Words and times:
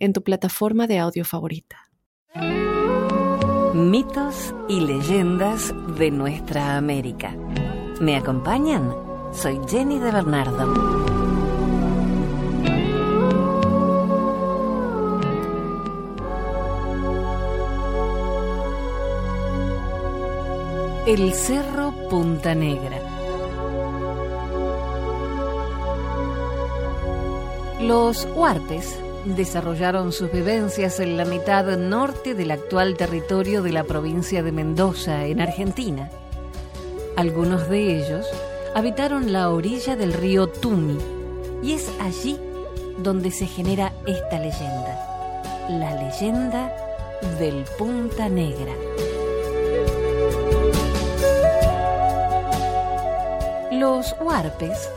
en 0.00 0.14
tu 0.14 0.22
plataforma 0.22 0.86
de 0.86 0.98
audio 0.98 1.24
favorita. 1.24 1.76
Mitos 3.74 4.54
y 4.68 4.80
leyendas 4.80 5.72
de 5.96 6.10
nuestra 6.10 6.76
América. 6.76 7.36
¿Me 8.00 8.16
acompañan? 8.16 8.92
Soy 9.32 9.60
Jenny 9.68 9.98
de 9.98 10.10
Bernardo. 10.10 11.10
El 21.06 21.32
Cerro 21.34 21.92
Punta 22.08 22.54
Negra. 22.54 22.98
Los 27.80 28.26
huarpes 28.34 28.98
desarrollaron 29.24 30.12
sus 30.12 30.32
vivencias 30.32 31.00
en 31.00 31.16
la 31.16 31.24
mitad 31.24 31.64
norte 31.76 32.34
del 32.34 32.50
actual 32.50 32.96
territorio 32.96 33.62
de 33.62 33.72
la 33.72 33.84
provincia 33.84 34.42
de 34.42 34.52
Mendoza, 34.52 35.26
en 35.26 35.40
Argentina. 35.40 36.10
Algunos 37.16 37.68
de 37.68 37.98
ellos 37.98 38.26
habitaron 38.74 39.32
la 39.32 39.50
orilla 39.50 39.96
del 39.96 40.12
río 40.12 40.46
Tumi 40.46 40.98
y 41.62 41.72
es 41.74 41.90
allí 42.00 42.38
donde 42.98 43.30
se 43.30 43.46
genera 43.46 43.92
esta 44.06 44.38
leyenda, 44.38 45.42
la 45.68 45.94
leyenda 46.02 46.72
del 47.38 47.64
Punta 47.78 48.28
Negra. 48.28 48.72
Los 53.72 54.14
huarpes, 54.20 54.90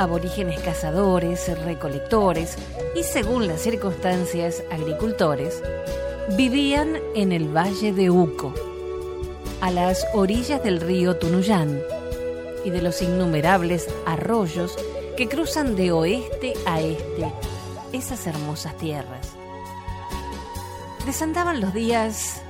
aborígenes 0.00 0.58
cazadores, 0.60 1.46
recolectores 1.62 2.56
y, 2.96 3.02
según 3.02 3.46
las 3.46 3.60
circunstancias, 3.60 4.62
agricultores, 4.70 5.62
vivían 6.38 6.96
en 7.14 7.32
el 7.32 7.54
valle 7.54 7.92
de 7.92 8.08
Uco, 8.08 8.54
a 9.60 9.70
las 9.70 10.06
orillas 10.14 10.64
del 10.64 10.80
río 10.80 11.16
Tunuyán 11.16 11.78
y 12.64 12.70
de 12.70 12.80
los 12.80 13.02
innumerables 13.02 13.88
arroyos 14.06 14.74
que 15.18 15.28
cruzan 15.28 15.76
de 15.76 15.92
oeste 15.92 16.54
a 16.64 16.80
este 16.80 17.30
esas 17.92 18.26
hermosas 18.26 18.76
tierras. 18.78 19.32
Desandaban 21.04 21.60
los 21.60 21.74
días 21.74 22.40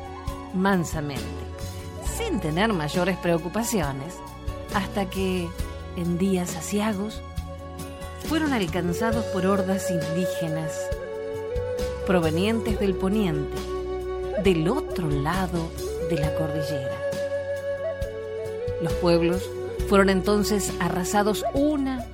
mansamente, 0.55 1.25
sin 2.17 2.39
tener 2.39 2.73
mayores 2.73 3.17
preocupaciones, 3.17 4.15
hasta 4.73 5.11
que 5.11 5.49
en 5.97 6.17
días 6.17 6.55
asiagos, 6.57 7.23
fueron 8.31 8.53
alcanzados 8.53 9.25
por 9.25 9.45
hordas 9.45 9.91
indígenas 9.91 10.89
provenientes 12.07 12.79
del 12.79 12.95
poniente, 12.95 13.59
del 14.45 14.69
otro 14.69 15.11
lado 15.11 15.69
de 16.09 16.17
la 16.17 16.33
cordillera. 16.37 16.97
Los 18.83 18.93
pueblos 18.93 19.51
fueron 19.89 20.11
entonces 20.11 20.73
arrasados 20.79 21.45
una 21.55 22.07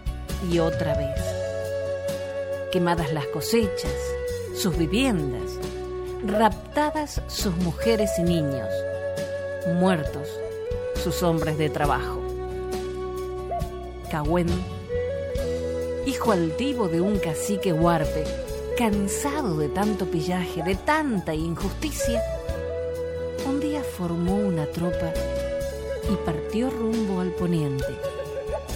y 0.50 0.58
otra 0.58 0.96
vez. 0.96 1.20
Quemadas 2.72 3.12
las 3.12 3.26
cosechas, 3.26 3.92
sus 4.54 4.74
viviendas, 4.78 5.58
raptadas 6.26 7.20
sus 7.26 7.54
mujeres 7.56 8.12
y 8.16 8.22
niños, 8.22 8.70
muertos 9.78 10.30
sus 11.04 11.22
hombres 11.22 11.58
de 11.58 11.68
trabajo. 11.68 12.22
Cahuen, 14.10 14.48
hijo 16.06 16.30
altivo 16.30 16.88
de 16.88 17.00
un 17.00 17.18
cacique 17.18 17.72
huarpe, 17.72 18.24
cansado 18.78 19.56
de 19.56 19.68
tanto 19.68 20.06
pillaje, 20.06 20.62
de 20.62 20.76
tanta 20.76 21.34
injusticia, 21.34 22.22
un 23.46 23.60
día 23.60 23.82
formó 23.82 24.36
una 24.36 24.66
tropa 24.66 25.12
y 26.10 26.14
partió 26.24 26.70
rumbo 26.70 27.20
al 27.20 27.32
poniente, 27.32 27.84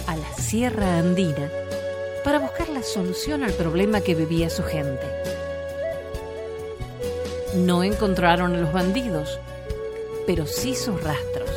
a 0.07 0.17
la 0.17 0.33
Sierra 0.33 0.97
Andina, 0.97 1.49
para 2.25 2.39
buscar 2.39 2.67
la 2.67 2.83
solución 2.83 3.43
al 3.43 3.53
problema 3.53 4.01
que 4.01 4.13
vivía 4.13 4.49
su 4.49 4.63
gente. 4.63 5.07
No 7.55 7.83
encontraron 7.83 8.55
a 8.55 8.59
los 8.59 8.73
bandidos, 8.73 9.39
pero 10.27 10.45
sí 10.45 10.75
sus 10.75 11.01
rastros 11.01 11.50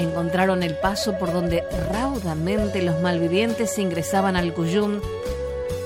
encontraron 0.00 0.62
el 0.62 0.74
paso 0.74 1.18
por 1.18 1.32
donde 1.32 1.64
raudamente 1.92 2.82
los 2.82 3.00
malvivientes 3.00 3.78
ingresaban 3.78 4.36
al 4.36 4.52
Cuyún 4.54 5.00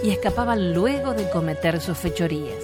y 0.02 0.10
escapaban 0.10 0.72
luego 0.74 1.14
de 1.14 1.28
cometer 1.30 1.80
sus 1.80 1.98
fechorías. 1.98 2.62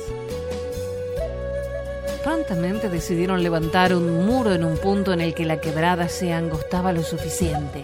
Prontamente 2.22 2.90
decidieron 2.90 3.42
levantar 3.42 3.94
un 3.94 4.26
muro 4.26 4.52
en 4.52 4.64
un 4.64 4.76
punto 4.76 5.12
en 5.12 5.20
el 5.20 5.34
que 5.34 5.46
la 5.46 5.60
quebrada 5.60 6.08
se 6.08 6.32
angostaba 6.32 6.92
lo 6.92 7.02
suficiente. 7.02 7.82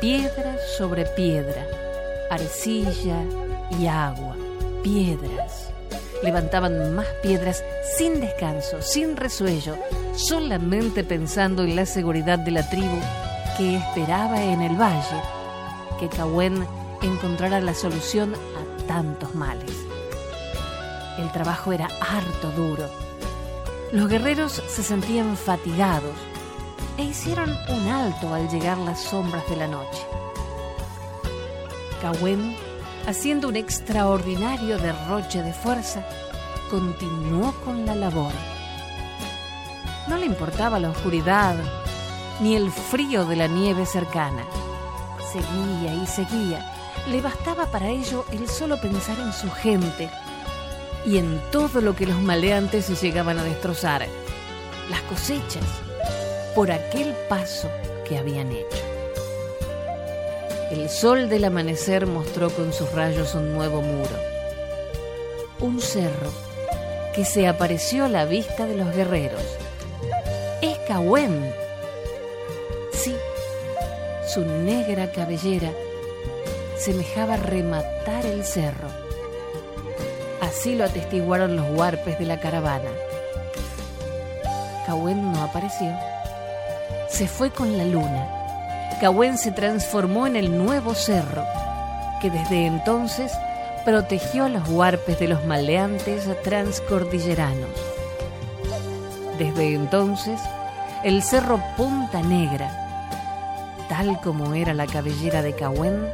Piedra 0.00 0.56
sobre 0.76 1.04
piedra, 1.04 1.66
arcilla 2.30 3.24
y 3.80 3.88
agua, 3.88 4.36
piedras. 4.84 5.47
Levantaban 6.22 6.94
más 6.94 7.06
piedras 7.22 7.64
sin 7.96 8.20
descanso, 8.20 8.82
sin 8.82 9.16
resuello, 9.16 9.76
solamente 10.16 11.04
pensando 11.04 11.62
en 11.62 11.76
la 11.76 11.86
seguridad 11.86 12.38
de 12.38 12.50
la 12.50 12.68
tribu 12.68 12.98
que 13.56 13.76
esperaba 13.76 14.42
en 14.42 14.62
el 14.62 14.76
valle 14.80 15.22
que 15.98 16.08
Cahuen 16.08 16.66
encontrara 17.02 17.60
la 17.60 17.74
solución 17.74 18.34
a 18.34 18.86
tantos 18.86 19.34
males. 19.34 19.72
El 21.18 21.30
trabajo 21.32 21.72
era 21.72 21.88
harto 22.00 22.50
duro. 22.52 22.88
Los 23.92 24.08
guerreros 24.08 24.62
se 24.68 24.82
sentían 24.82 25.36
fatigados 25.36 26.14
e 26.96 27.04
hicieron 27.04 27.50
un 27.68 27.88
alto 27.88 28.32
al 28.32 28.48
llegar 28.48 28.78
las 28.78 29.00
sombras 29.00 29.48
de 29.50 29.56
la 29.56 29.66
noche. 29.66 30.06
Cahuen, 32.00 32.56
haciendo 33.08 33.48
un 33.48 33.56
extraordinario 33.56 34.76
derroche 34.76 35.42
de 35.42 35.54
fuerza, 35.54 36.04
continuó 36.68 37.54
con 37.64 37.86
la 37.86 37.94
labor. 37.94 38.34
No 40.08 40.18
le 40.18 40.26
importaba 40.26 40.78
la 40.78 40.90
oscuridad 40.90 41.56
ni 42.42 42.54
el 42.54 42.70
frío 42.70 43.24
de 43.24 43.36
la 43.36 43.46
nieve 43.46 43.86
cercana. 43.86 44.44
Seguía 45.32 45.94
y 45.94 46.06
seguía. 46.06 46.70
Le 47.08 47.22
bastaba 47.22 47.70
para 47.70 47.88
ello 47.88 48.26
el 48.30 48.46
solo 48.46 48.78
pensar 48.78 49.18
en 49.20 49.32
su 49.32 49.50
gente 49.50 50.10
y 51.06 51.16
en 51.16 51.40
todo 51.50 51.80
lo 51.80 51.96
que 51.96 52.06
los 52.06 52.20
maleantes 52.20 53.00
llegaban 53.00 53.38
a 53.38 53.42
destrozar. 53.44 54.06
Las 54.90 55.00
cosechas, 55.02 55.64
por 56.54 56.70
aquel 56.70 57.14
paso 57.26 57.70
que 58.06 58.18
habían 58.18 58.52
hecho. 58.52 58.97
El 60.70 60.88
sol 60.90 61.28
del 61.28 61.44
amanecer 61.44 62.06
mostró 62.06 62.50
con 62.50 62.72
sus 62.72 62.92
rayos 62.92 63.34
un 63.34 63.52
nuevo 63.54 63.82
muro. 63.82 64.16
Un 65.60 65.80
cerro 65.80 66.30
que 67.14 67.24
se 67.24 67.48
apareció 67.48 68.04
a 68.04 68.08
la 68.08 68.24
vista 68.24 68.66
de 68.66 68.76
los 68.76 68.94
guerreros 68.94 69.42
Cahuen. 70.88 71.52
Sí, 72.94 73.14
su 74.26 74.40
negra 74.40 75.12
cabellera 75.12 75.70
semejaba 76.78 77.36
rematar 77.36 78.24
el 78.24 78.42
cerro. 78.42 78.88
Así 80.40 80.74
lo 80.74 80.84
atestiguaron 80.84 81.56
los 81.56 81.68
huarpes 81.76 82.18
de 82.18 82.24
la 82.24 82.40
caravana. 82.40 82.88
Cahuen 84.86 85.30
no 85.30 85.42
apareció. 85.42 85.94
Se 87.10 87.28
fue 87.28 87.50
con 87.50 87.76
la 87.76 87.84
luna. 87.84 88.37
Cahuen 89.00 89.38
se 89.38 89.52
transformó 89.52 90.26
en 90.26 90.34
el 90.34 90.58
nuevo 90.58 90.94
cerro, 90.94 91.44
que 92.20 92.30
desde 92.30 92.66
entonces 92.66 93.32
protegió 93.84 94.46
a 94.46 94.48
los 94.48 94.68
huarpes 94.68 95.20
de 95.20 95.28
los 95.28 95.44
maleantes 95.44 96.24
transcordilleranos. 96.42 97.70
Desde 99.38 99.74
entonces, 99.74 100.40
el 101.04 101.22
cerro 101.22 101.62
Punta 101.76 102.22
Negra, 102.22 102.70
tal 103.88 104.20
como 104.20 104.54
era 104.54 104.74
la 104.74 104.86
cabellera 104.86 105.42
de 105.42 105.54
Cahuen, 105.54 106.08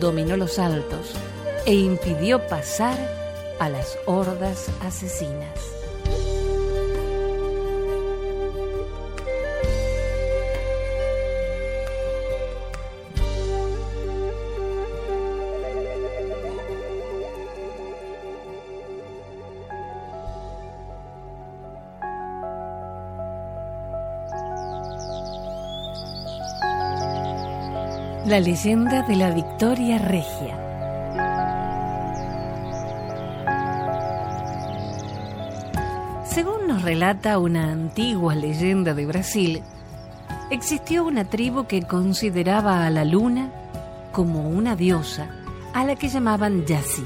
dominó 0.00 0.36
los 0.36 0.58
altos 0.58 1.12
e 1.66 1.74
impidió 1.74 2.48
pasar 2.48 2.98
a 3.60 3.68
las 3.68 3.96
hordas 4.06 4.66
asesinas. 4.82 5.79
La 28.30 28.38
leyenda 28.38 29.02
de 29.02 29.16
la 29.16 29.32
Victoria 29.32 29.98
Regia. 29.98 30.56
Según 36.26 36.68
nos 36.68 36.82
relata 36.82 37.38
una 37.38 37.72
antigua 37.72 38.36
leyenda 38.36 38.94
de 38.94 39.04
Brasil, 39.04 39.62
existió 40.52 41.04
una 41.04 41.24
tribu 41.24 41.66
que 41.66 41.82
consideraba 41.82 42.86
a 42.86 42.90
la 42.90 43.04
luna 43.04 43.50
como 44.12 44.48
una 44.48 44.76
diosa 44.76 45.28
a 45.74 45.84
la 45.84 45.96
que 45.96 46.08
llamaban 46.08 46.64
Yasi. 46.66 47.04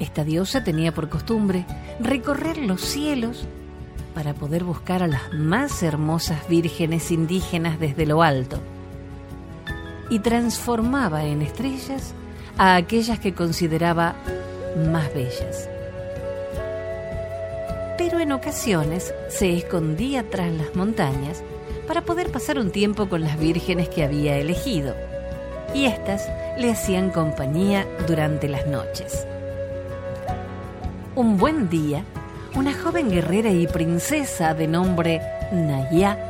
Esta 0.00 0.24
diosa 0.24 0.64
tenía 0.64 0.92
por 0.92 1.08
costumbre 1.08 1.64
recorrer 2.00 2.58
los 2.58 2.80
cielos 2.80 3.46
para 4.16 4.34
poder 4.34 4.64
buscar 4.64 5.04
a 5.04 5.06
las 5.06 5.32
más 5.32 5.80
hermosas 5.84 6.48
vírgenes 6.48 7.12
indígenas 7.12 7.78
desde 7.78 8.04
lo 8.04 8.24
alto 8.24 8.60
y 10.10 10.20
transformaba 10.20 11.24
en 11.24 11.42
estrellas 11.42 12.14
a 12.56 12.76
aquellas 12.76 13.18
que 13.18 13.34
consideraba 13.34 14.14
más 14.90 15.12
bellas. 15.14 15.68
Pero 17.96 18.20
en 18.20 18.32
ocasiones 18.32 19.14
se 19.28 19.56
escondía 19.56 20.28
tras 20.30 20.52
las 20.52 20.74
montañas 20.74 21.42
para 21.86 22.02
poder 22.02 22.30
pasar 22.30 22.58
un 22.58 22.70
tiempo 22.70 23.08
con 23.08 23.22
las 23.22 23.38
vírgenes 23.38 23.88
que 23.88 24.04
había 24.04 24.36
elegido, 24.36 24.94
y 25.74 25.86
éstas 25.86 26.28
le 26.58 26.70
hacían 26.70 27.10
compañía 27.10 27.86
durante 28.06 28.48
las 28.48 28.66
noches. 28.66 29.26
Un 31.14 31.36
buen 31.36 31.68
día, 31.68 32.04
una 32.54 32.72
joven 32.72 33.10
guerrera 33.10 33.50
y 33.50 33.66
princesa 33.66 34.54
de 34.54 34.66
nombre 34.66 35.20
Naya 35.52 36.27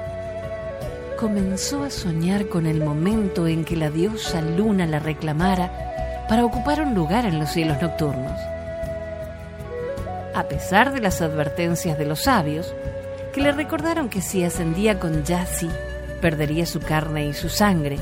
comenzó 1.18 1.82
a 1.82 1.90
soñar 1.90 2.48
con 2.48 2.66
el 2.66 2.80
momento 2.80 3.48
en 3.48 3.64
que 3.64 3.76
la 3.76 3.90
diosa 3.90 4.40
luna 4.40 4.86
la 4.86 5.00
reclamara 5.00 6.26
para 6.28 6.44
ocupar 6.44 6.80
un 6.80 6.94
lugar 6.94 7.26
en 7.26 7.40
los 7.40 7.50
cielos 7.50 7.82
nocturnos. 7.82 8.38
A 10.32 10.44
pesar 10.48 10.92
de 10.92 11.00
las 11.00 11.20
advertencias 11.20 11.98
de 11.98 12.06
los 12.06 12.20
sabios, 12.20 12.72
que 13.32 13.40
le 13.40 13.50
recordaron 13.50 14.08
que 14.08 14.22
si 14.22 14.44
ascendía 14.44 15.00
con 15.00 15.24
Yasi, 15.24 15.68
perdería 16.20 16.66
su 16.66 16.78
carne 16.78 17.26
y 17.26 17.34
su 17.34 17.48
sangre, 17.48 17.98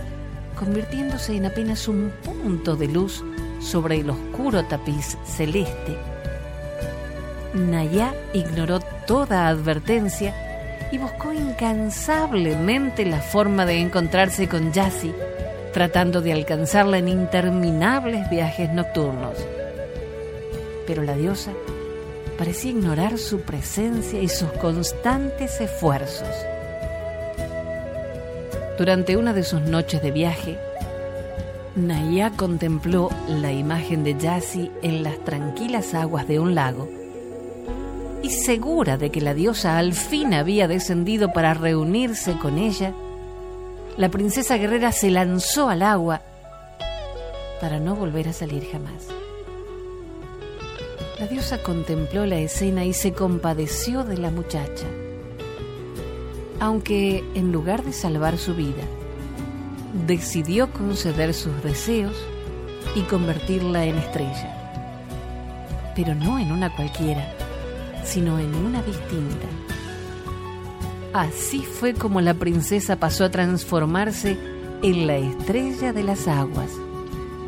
convirtiéndose 0.58 1.36
en 1.36 1.46
apenas 1.46 1.88
un 1.88 2.12
punto 2.22 2.76
de 2.76 2.88
luz 2.88 3.24
sobre 3.60 4.00
el 4.00 4.10
oscuro 4.10 4.64
tapiz 4.66 5.16
celeste. 5.24 5.96
Naya 7.54 8.12
ignoró 8.34 8.80
toda 9.06 9.48
advertencia 9.48 10.34
y 10.92 10.98
buscó 10.98 11.32
incansablemente 11.32 13.04
la 13.04 13.20
forma 13.20 13.66
de 13.66 13.80
encontrarse 13.80 14.48
con 14.48 14.72
Yassi, 14.72 15.12
tratando 15.72 16.22
de 16.22 16.32
alcanzarla 16.32 16.98
en 16.98 17.08
interminables 17.08 18.30
viajes 18.30 18.70
nocturnos. 18.72 19.36
Pero 20.86 21.02
la 21.02 21.16
diosa 21.16 21.52
parecía 22.38 22.70
ignorar 22.70 23.18
su 23.18 23.40
presencia 23.40 24.20
y 24.20 24.28
sus 24.28 24.50
constantes 24.52 25.60
esfuerzos. 25.60 26.28
Durante 28.78 29.16
una 29.16 29.32
de 29.32 29.42
sus 29.42 29.62
noches 29.62 30.02
de 30.02 30.10
viaje, 30.10 30.58
Naya 31.74 32.30
contempló 32.30 33.10
la 33.28 33.52
imagen 33.52 34.04
de 34.04 34.16
Yassi 34.18 34.70
en 34.82 35.02
las 35.02 35.18
tranquilas 35.24 35.94
aguas 35.94 36.28
de 36.28 36.38
un 36.38 36.54
lago 36.54 36.88
y 38.26 38.30
segura 38.30 38.98
de 38.98 39.10
que 39.10 39.20
la 39.20 39.34
diosa 39.34 39.78
al 39.78 39.92
fin 39.92 40.34
había 40.34 40.66
descendido 40.66 41.32
para 41.32 41.54
reunirse 41.54 42.36
con 42.36 42.58
ella, 42.58 42.92
la 43.96 44.08
princesa 44.08 44.56
guerrera 44.56 44.90
se 44.90 45.12
lanzó 45.12 45.68
al 45.68 45.82
agua 45.82 46.22
para 47.60 47.78
no 47.78 47.94
volver 47.94 48.26
a 48.26 48.32
salir 48.32 48.66
jamás. 48.72 49.06
La 51.20 51.28
diosa 51.28 51.62
contempló 51.62 52.26
la 52.26 52.38
escena 52.38 52.84
y 52.84 52.94
se 52.94 53.12
compadeció 53.12 54.02
de 54.02 54.18
la 54.18 54.32
muchacha, 54.32 54.86
aunque 56.58 57.22
en 57.36 57.52
lugar 57.52 57.84
de 57.84 57.92
salvar 57.92 58.38
su 58.38 58.56
vida, 58.56 58.82
decidió 60.04 60.72
conceder 60.72 61.32
sus 61.32 61.62
deseos 61.62 62.16
y 62.96 63.02
convertirla 63.02 63.84
en 63.84 63.96
estrella, 63.98 65.94
pero 65.94 66.16
no 66.16 66.40
en 66.40 66.50
una 66.50 66.74
cualquiera 66.74 67.35
sino 68.06 68.38
en 68.38 68.54
una 68.54 68.82
distinta. 68.82 69.46
Así 71.12 71.60
fue 71.60 71.94
como 71.94 72.20
la 72.20 72.34
princesa 72.34 72.96
pasó 72.96 73.24
a 73.24 73.30
transformarse 73.30 74.36
en 74.82 75.06
la 75.06 75.16
estrella 75.16 75.92
de 75.92 76.02
las 76.02 76.28
aguas, 76.28 76.70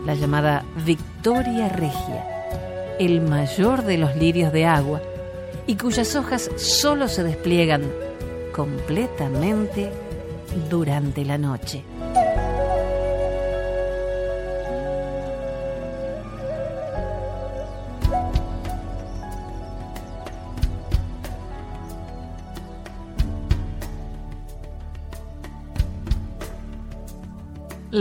la 0.05 0.15
llamada 0.15 0.65
Victoria 0.85 1.69
Regia, 1.69 2.97
el 2.99 3.21
mayor 3.21 3.85
de 3.85 3.99
los 3.99 4.17
lirios 4.17 4.53
de 4.53 4.67
agua, 4.67 5.01
y 5.67 5.77
cuyas 5.77 6.17
hojas 6.17 6.51
solo 6.57 7.09
se 7.09 7.23
despliegan 7.23 7.83
completamente 8.55 9.93
durante 10.71 11.25
la 11.25 11.37
noche. 11.37 11.85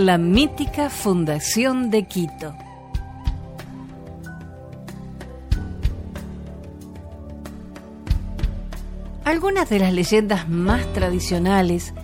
La 0.06 0.20
mítica 0.20 0.92
Fundación 0.92 1.90
de 1.90 2.04
Quito. 2.04 2.54
Algunas 9.26 9.68
de 9.72 9.80
las 9.80 9.92
leyendas 9.92 10.48
más 10.50 10.86
tradicionales 10.94 11.96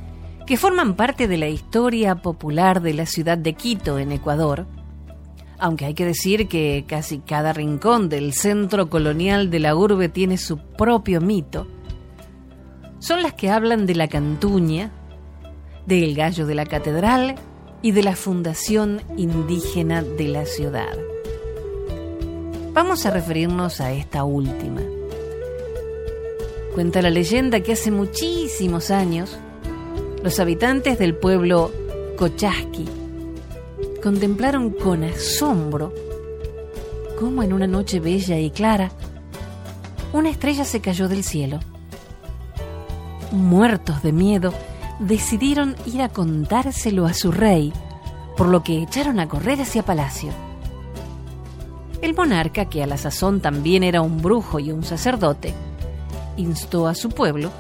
que 0.48 0.58
forman 0.58 0.96
parte 0.96 1.28
de 1.28 1.38
la 1.38 1.50
historia 1.50 2.16
popular 2.16 2.82
de 2.82 2.96
la 2.96 3.06
ciudad 3.06 3.38
de 3.38 3.54
Quito, 3.54 4.00
en 4.00 4.12
Ecuador, 4.12 4.66
aunque 5.60 5.86
hay 5.86 5.94
que 5.94 6.06
decir 6.06 6.48
que 6.48 6.86
casi 6.88 7.20
cada 7.20 7.54
rincón 7.54 8.10
del 8.10 8.34
centro 8.34 8.90
colonial 8.90 9.52
de 9.52 9.60
la 9.60 9.76
urbe 9.76 10.10
tiene 10.10 10.38
su 10.38 10.58
propio 10.58 11.22
mito, 11.22 11.68
son 12.98 13.22
las 13.22 13.34
que 13.34 13.52
hablan 13.52 13.86
de 13.86 13.94
la 13.94 14.08
cantuña, 14.08 14.92
del 15.86 16.16
gallo 16.16 16.48
de 16.48 16.56
la 16.56 16.66
catedral 16.66 17.36
y 17.84 17.92
de 17.92 18.02
la 18.02 18.16
Fundación 18.16 19.02
Indígena 19.18 20.02
de 20.02 20.30
la 20.30 20.48
ciudad. 20.48 20.98
Vamos 22.74 23.06
a 23.06 23.12
referirnos 23.12 23.80
a 23.82 23.92
esta 23.92 24.24
última. 24.24 24.82
Cuenta 26.74 27.04
la 27.04 27.12
leyenda 27.12 27.60
que 27.60 27.74
hace 27.74 27.92
muchísimos 27.92 28.90
años 28.90 29.38
los 30.24 30.40
habitantes 30.40 30.98
del 30.98 31.14
pueblo 31.14 31.72
Cochasqui 32.18 32.86
contemplaron 34.02 34.72
con 34.72 35.04
asombro 35.04 35.94
cómo 37.20 37.44
en 37.44 37.54
una 37.54 37.68
noche 37.68 38.00
bella 38.00 38.40
y 38.40 38.50
clara 38.50 38.92
una 40.14 40.30
estrella 40.30 40.64
se 40.64 40.80
cayó 40.80 41.08
del 41.10 41.24
cielo. 41.24 41.60
Muertos 43.32 44.04
de 44.04 44.14
miedo, 44.14 44.54
decidieron 45.00 45.76
ir 45.86 46.02
a 46.02 46.10
contárselo 46.10 47.06
a 47.06 47.14
su 47.14 47.32
rey, 47.32 47.74
por 48.38 48.48
lo 48.48 48.64
que 48.64 48.82
echaron 48.82 49.20
a 49.20 49.28
correr 49.28 49.62
hacia 49.62 49.84
palacio. 49.84 50.32
El 52.02 52.14
monarca, 52.16 52.66
que 52.66 52.84
a 52.84 52.88
la 52.88 52.98
sazón 52.98 53.40
también 53.40 53.84
era 53.84 54.02
un 54.02 54.22
brujo 54.22 54.60
y 54.60 54.72
un 54.72 54.84
sacerdote, 54.84 55.54
instó 56.38 56.88
a 56.88 56.96
su 56.96 57.10
pueblo 57.10 57.52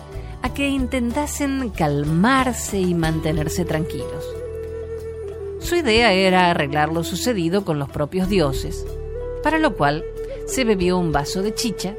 a 0.41 0.53
que 0.53 0.67
intentasen 0.67 1.69
calmarse 1.69 2.79
y 2.79 2.93
mantenerse 2.93 3.63
tranquilos. 3.63 4.25
Su 5.59 5.75
idea 5.75 6.11
era 6.11 6.49
arreglar 6.49 6.91
lo 6.91 7.05
sucedido 7.05 7.63
con 7.63 7.79
los 7.79 7.89
propios 7.89 8.27
dioses, 8.27 8.85
para 9.41 9.59
lo 9.59 9.75
cual 9.75 10.03
se 10.45 10.65
bebió 10.65 10.97
un 10.97 11.13
vaso 11.13 11.41
de 11.41 11.53
chicha, 11.53 11.95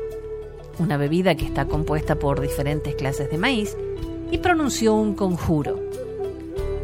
una 0.79 0.99
bebida 0.99 1.35
que 1.35 1.47
está 1.47 1.65
compuesta 1.65 2.19
por 2.19 2.41
diferentes 2.41 2.95
clases 2.95 3.31
de 3.31 3.39
maíz, 3.39 3.75
y 4.31 4.39
pronunció 4.39 4.95
un 4.95 5.15
conjuro, 5.15 5.79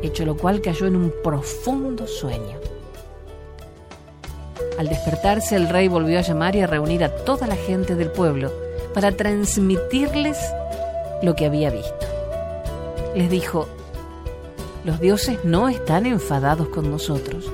hecho 0.02 0.24
lo 0.24 0.36
cual 0.36 0.60
cayó 0.60 0.86
en 0.86 0.96
un 0.96 1.12
profundo 1.22 2.06
sueño. 2.06 2.58
Al 4.78 4.88
despertarse 4.88 5.56
el 5.56 5.68
rey 5.68 5.88
volvió 5.88 6.18
a 6.18 6.22
llamar 6.22 6.56
y 6.56 6.60
a 6.60 6.66
reunir 6.66 7.04
a 7.04 7.14
toda 7.14 7.46
la 7.46 7.56
gente 7.56 7.96
del 7.96 8.10
pueblo 8.10 8.50
para 8.94 9.12
transmitirles 9.12 10.38
lo 11.22 11.34
que 11.36 11.46
había 11.46 11.70
visto. 11.70 12.06
Les 13.14 13.28
dijo, 13.28 13.68
los 14.84 14.98
dioses 14.98 15.44
no 15.44 15.68
están 15.68 16.06
enfadados 16.06 16.68
con 16.68 16.90
nosotros. 16.90 17.50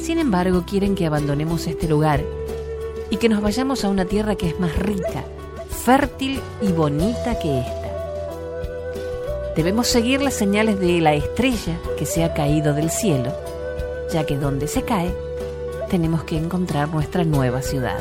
Sin 0.00 0.18
embargo, 0.18 0.64
quieren 0.66 0.94
que 0.94 1.06
abandonemos 1.06 1.66
este 1.66 1.88
lugar 1.88 2.22
y 3.10 3.18
que 3.18 3.28
nos 3.28 3.42
vayamos 3.42 3.84
a 3.84 3.90
una 3.90 4.06
tierra 4.06 4.36
que 4.36 4.48
es 4.48 4.58
más 4.58 4.76
rica, 4.76 5.24
fértil 5.68 6.40
y 6.62 6.72
bonita 6.72 7.38
que 7.38 7.60
esta. 7.60 7.83
Debemos 9.56 9.86
seguir 9.86 10.20
las 10.20 10.34
señales 10.34 10.80
de 10.80 11.00
la 11.00 11.14
estrella 11.14 11.78
que 11.96 12.06
se 12.06 12.24
ha 12.24 12.34
caído 12.34 12.74
del 12.74 12.90
cielo, 12.90 13.32
ya 14.12 14.26
que 14.26 14.36
donde 14.36 14.66
se 14.66 14.82
cae, 14.82 15.14
tenemos 15.88 16.24
que 16.24 16.36
encontrar 16.36 16.88
nuestra 16.88 17.22
nueva 17.22 17.62
ciudad. 17.62 18.00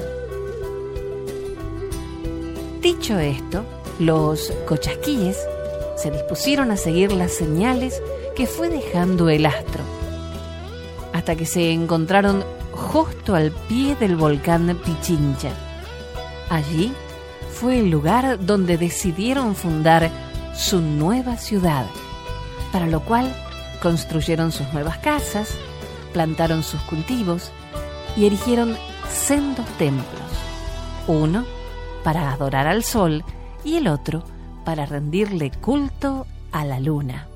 Dicho 2.82 3.20
esto, 3.20 3.64
los 4.00 4.52
cochasquíes 4.66 5.38
se 5.96 6.10
dispusieron 6.10 6.72
a 6.72 6.78
seguir 6.78 7.12
las 7.12 7.32
señales 7.32 8.02
que 8.36 8.48
fue 8.48 8.70
dejando 8.70 9.30
el 9.30 9.46
astro, 9.46 9.84
hasta 11.14 11.36
que 11.36 11.46
se 11.46 11.72
encontraron 11.72 12.44
justo 12.72 13.36
al 13.36 13.52
pie 13.52 13.96
del 13.96 14.16
volcán 14.16 14.76
Pichincha. 14.84 15.52
Allí 16.50 16.92
fue 17.52 17.80
el 17.80 17.92
lugar 17.92 18.44
donde 18.44 18.78
decidieron 18.78 19.56
fundar 19.56 20.10
su 20.56 20.82
nueva 20.82 21.38
ciudad, 21.38 21.86
para 22.72 22.88
lo 22.88 23.02
cual 23.02 23.34
construyeron 23.82 24.52
sus 24.52 24.72
nuevas 24.74 24.98
casas, 25.00 25.50
plantaron 26.14 26.64
sus 26.64 26.82
cultivos 26.82 27.52
y 28.16 28.26
erigieron 28.26 28.78
sendos 29.10 29.66
templos, 29.78 30.06
uno 31.08 31.46
para 32.04 32.32
adorar 32.32 32.68
al 32.68 32.84
sol 32.84 33.24
y 33.64 33.76
el 33.76 33.88
otro 33.88 34.24
para 34.66 34.86
rendirle 34.86 35.52
culto 35.52 36.26
a 36.52 36.66
la 36.66 36.80
luna. 36.80 37.28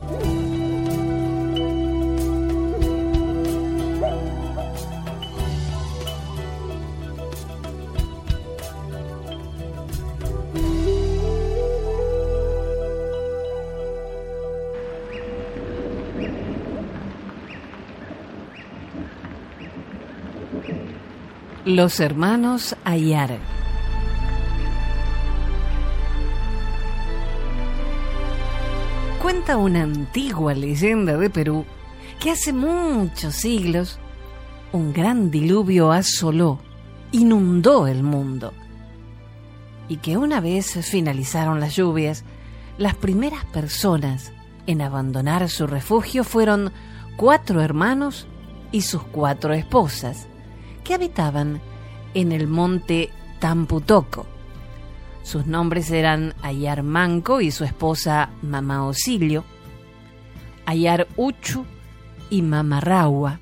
Los 21.67 21.99
hermanos 21.99 22.77
Ayar. 22.85 23.39
Cuenta 29.21 29.57
una 29.57 29.83
antigua 29.83 30.53
leyenda 30.53 31.17
de 31.17 31.29
Perú 31.29 31.65
que 32.21 32.31
hace 32.31 32.53
muchos 32.53 33.35
siglos 33.35 33.99
un 34.71 34.93
gran 34.93 35.29
diluvio 35.29 35.91
asoló, 35.91 36.59
inundó 37.11 37.87
el 37.87 38.01
mundo. 38.01 38.53
Y 39.89 39.97
que 39.97 40.15
una 40.15 40.39
vez 40.39 40.71
finalizaron 40.89 41.59
las 41.59 41.75
lluvias, 41.75 42.23
las 42.77 42.95
primeras 42.95 43.43
personas 43.43 44.31
en 44.67 44.81
abandonar 44.81 45.49
su 45.49 45.67
refugio 45.67 46.23
fueron 46.23 46.71
cuatro 47.17 47.61
hermanos 47.61 48.25
y 48.71 48.83
sus 48.83 49.03
cuatro 49.03 49.53
esposas 49.53 50.29
que 50.87 50.93
habitaban 50.93 51.59
en 52.13 52.31
el 52.31 52.47
monte 52.47 53.09
Tamputoco. 53.39 54.25
Sus 55.21 55.45
nombres 55.45 55.91
eran 55.91 56.33
Ayar 56.41 56.81
Manco 56.81 57.41
y 57.41 57.51
su 57.51 57.65
esposa 57.65 58.29
Mama 58.41 58.85
Osilio, 58.85 59.43
Ayar 60.65 61.05
Uchu 61.17 61.65
y 62.29 62.41
Mama 62.41 62.79
Raua, 62.79 63.41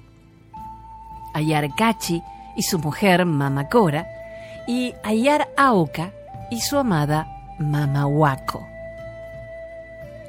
Ayar 1.36 1.76
Cachi 1.76 2.24
y 2.58 2.64
su 2.64 2.80
mujer 2.80 3.26
Mama 3.26 3.70
Cora, 3.70 4.08
y 4.68 4.96
Ayar 5.04 5.48
Auca 5.56 6.12
y 6.50 6.62
su 6.62 6.80
amada 6.80 7.28
Mama 7.60 8.08
Huaco. 8.08 8.66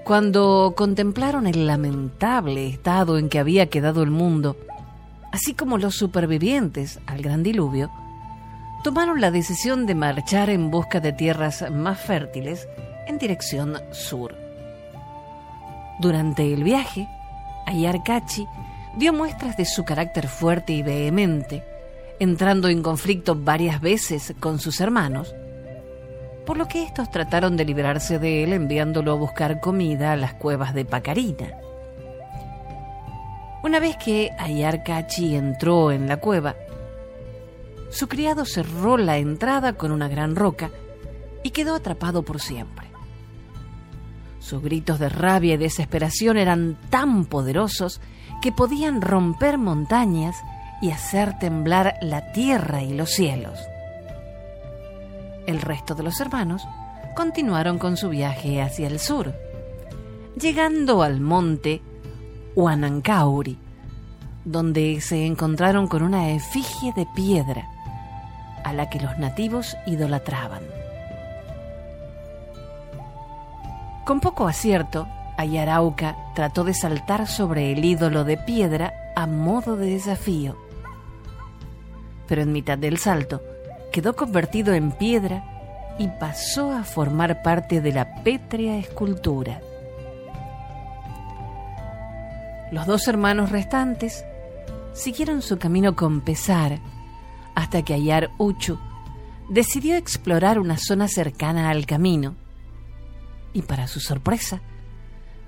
Cuando 0.05 0.75
contemplaron 0.77 1.47
el 1.47 1.67
lamentable 1.67 2.69
estado 2.69 3.17
en 3.17 3.31
que 3.31 3.39
había 3.39 3.67
quedado 3.67 4.03
el 4.03 4.11
mundo, 4.11 4.57
así 5.37 5.53
como 5.53 5.77
los 5.77 5.95
supervivientes 5.95 6.99
al 7.07 7.21
gran 7.21 7.43
diluvio, 7.43 7.91
tomaron 8.83 9.21
la 9.21 9.31
decisión 9.31 9.85
de 9.85 9.95
marchar 9.95 10.49
en 10.49 10.71
busca 10.71 10.99
de 10.99 11.13
tierras 11.13 11.71
más 11.71 12.01
fértiles 12.01 12.67
en 13.07 13.19
dirección 13.19 13.77
sur. 13.93 14.35
Durante 16.01 16.55
el 16.55 16.65
viaje, 16.65 17.07
Ayarcachi 17.67 18.47
dio 18.97 19.13
muestras 19.13 19.59
de 19.59 19.67
su 19.67 19.85
carácter 19.85 20.27
fuerte 20.27 20.73
y 20.73 20.83
vehemente, 20.83 21.63
entrando 22.19 22.69
en 22.69 22.83
conflicto 22.83 23.35
varias 23.35 23.83
veces 23.83 24.35
con 24.41 24.59
sus 24.59 24.81
hermanos, 24.81 25.35
por 26.47 26.57
lo 26.57 26.67
que 26.67 26.83
estos 26.83 27.11
trataron 27.11 27.59
de 27.59 27.67
liberarse 27.67 28.19
de 28.19 28.43
él 28.43 28.55
enviándolo 28.55 29.13
a 29.13 29.17
buscar 29.17 29.61
comida 29.61 30.13
a 30.13 30.17
las 30.17 30.33
cuevas 30.33 30.73
de 30.73 30.87
Pacarina. 30.87 31.59
Una 33.63 33.81
vez 33.81 33.97
que 33.97 34.31
Ayarcachi 34.39 35.35
entró 35.35 35.91
en 35.91 36.09
la 36.09 36.19
cueva, 36.19 36.55
su 37.91 38.09
criado 38.09 38.45
cerró 38.45 38.97
la 38.97 39.19
entrada 39.19 39.73
con 39.75 39.91
una 39.93 40.09
gran 40.09 40.37
roca 40.37 40.71
y 41.43 41.51
quedó 41.51 41.75
atrapado 41.75 42.23
por 42.23 42.41
siempre. 42.41 42.87
Sus 44.39 44.63
gritos 44.63 44.99
de 44.99 45.09
rabia 45.09 45.55
y 45.55 45.57
desesperación 45.57 46.37
eran 46.37 46.77
tan 46.91 47.25
poderosos 47.25 48.01
que 48.43 48.53
podían 48.53 49.01
romper 49.01 49.59
montañas 49.59 50.37
y 50.81 50.91
hacer 50.91 51.39
temblar 51.39 51.97
la 52.03 52.33
tierra 52.33 52.83
y 52.83 52.93
los 52.93 53.11
cielos. 53.11 53.59
El 55.47 55.61
resto 55.61 55.95
de 55.95 56.03
los 56.03 56.21
hermanos 56.21 56.63
continuaron 57.15 57.79
con 57.79 57.97
su 57.97 58.09
viaje 58.09 58.61
hacia 58.61 58.87
el 58.87 59.01
sur, 59.01 59.35
llegando 60.39 61.03
al 61.03 61.21
monte 61.21 61.83
Huanancauri, 62.57 63.59
donde 64.47 65.03
se 65.03 65.27
encontraron 65.27 65.87
con 65.89 66.03
una 66.03 66.31
efigie 66.31 66.95
de 66.95 67.07
piedra 67.15 67.69
a 68.65 68.73
la 68.73 68.89
que 68.89 68.99
los 68.99 69.19
nativos 69.19 69.77
idolatraban. 69.87 70.63
Con 74.07 74.21
poco 74.21 74.49
acierto, 74.49 75.07
Ayarauca 75.37 76.17
trató 76.35 76.65
de 76.65 76.73
saltar 76.73 77.27
sobre 77.27 77.73
el 77.73 77.85
ídolo 77.85 78.25
de 78.25 78.39
piedra 78.39 78.95
a 79.15 79.27
modo 79.27 79.77
de 79.77 79.91
desafío. 79.91 80.57
Pero 82.27 82.41
en 82.41 82.53
mitad 82.53 82.79
del 82.79 82.97
salto 82.97 83.43
quedó 83.93 84.17
convertido 84.17 84.73
en 84.73 84.93
piedra 84.93 85.45
y 85.99 86.09
pasó 86.09 86.73
a 86.73 86.85
formar 86.85 87.43
parte 87.43 87.83
de 87.83 87.93
la 87.93 88.23
pétrea 88.23 88.79
escultura. 88.79 89.61
Los 92.77 92.87
dos 92.87 93.09
hermanos 93.09 93.53
restantes 93.53 94.23
siguieron 94.93 95.41
su 95.41 95.57
camino 95.57 95.97
con 95.97 96.21
pesar 96.21 96.79
hasta 97.55 97.83
que 97.83 97.95
Ayar 97.95 98.31
Uchu 98.37 98.79
decidió 99.49 99.97
explorar 99.97 100.59
una 100.59 100.77
zona 100.77 101.09
cercana 101.09 101.71
al 101.71 101.87
camino. 101.87 102.35
Y 103.55 103.63
para 103.63 103.89
su 103.89 103.99
sorpresa, 103.99 104.61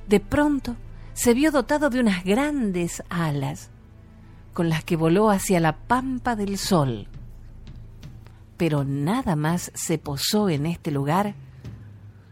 de 0.09 0.21
pronto 0.21 0.77
se 1.13 1.35
vio 1.35 1.53
dotado 1.53 1.91
de 1.91 2.01
unas 2.01 2.25
grandes 2.25 3.03
alas 3.11 3.69
con 4.55 4.71
las 4.71 4.83
que 4.83 4.97
voló 4.97 5.29
hacia 5.29 5.61
la 5.61 5.77
pampa 5.77 6.35
del 6.35 6.57
sol. 6.57 7.09
Pero 8.57 8.85
nada 8.85 9.37
más 9.37 9.71
se 9.75 9.99
posó 9.99 10.49
en 10.49 10.65
este 10.65 10.91
lugar, 10.91 11.35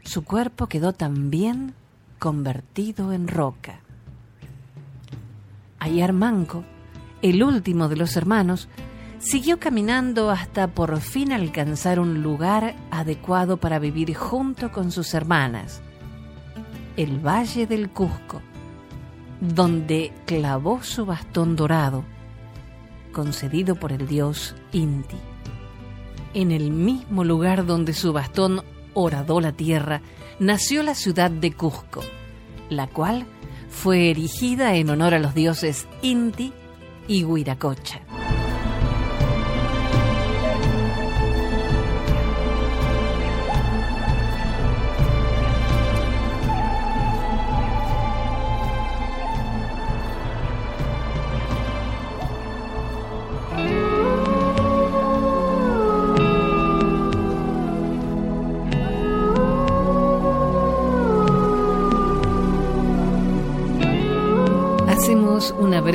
su 0.05 0.25
cuerpo 0.25 0.69
quedó 0.69 0.95
también 0.95 1.75
convertido 2.19 3.13
en 3.13 3.29
roca. 3.29 3.81
Manco, 6.13 6.65
el 7.23 7.43
último 7.43 7.89
de 7.89 7.97
los 7.97 8.17
hermanos, 8.17 8.69
siguió 9.19 9.59
caminando 9.59 10.31
hasta 10.31 10.69
por 10.69 11.01
fin 11.01 11.33
alcanzar 11.33 11.99
un 12.01 12.23
lugar 12.23 12.75
adecuado 12.91 13.57
para 13.57 13.79
vivir 13.79 14.15
junto 14.15 14.73
con 14.73 14.91
sus 14.91 15.15
hermanas, 15.15 15.81
el 16.97 17.19
Valle 17.25 17.67
del 17.67 17.91
Cusco, 17.91 18.43
donde 19.41 20.13
clavó 20.27 20.83
su 20.83 21.07
bastón 21.07 21.57
dorado, 21.57 22.05
concedido 23.13 23.77
por 23.77 23.93
el 23.93 24.07
dios 24.07 24.55
Inti. 24.73 25.17
En 26.35 26.53
el 26.53 26.71
mismo 26.71 27.25
lugar 27.25 27.65
donde 27.65 27.95
su 27.95 28.13
bastón 28.13 28.63
horadó 28.93 29.41
la 29.41 29.53
tierra, 29.53 30.03
nació 30.39 30.83
la 30.83 30.95
ciudad 30.95 31.31
de 31.31 31.53
Cusco, 31.53 32.03
la 32.69 32.87
cual 32.87 33.27
fue 33.77 34.11
erigida 34.11 34.75
en 34.75 34.89
honor 34.89 35.13
a 35.13 35.19
los 35.19 35.35
dioses 35.35 35.87
Inti 36.01 36.53
y 37.07 37.25
Huiracocha. 37.25 38.06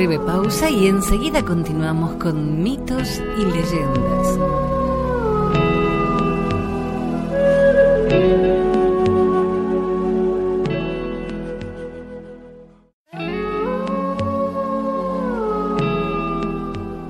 Breve 0.06 0.18
pausa 0.18 0.68
y 0.68 0.88
enseguida 0.88 1.44
continuamos 1.44 2.14
con 2.14 2.60
mitos 2.60 3.22
y 3.38 3.44
leyendas. 3.44 4.38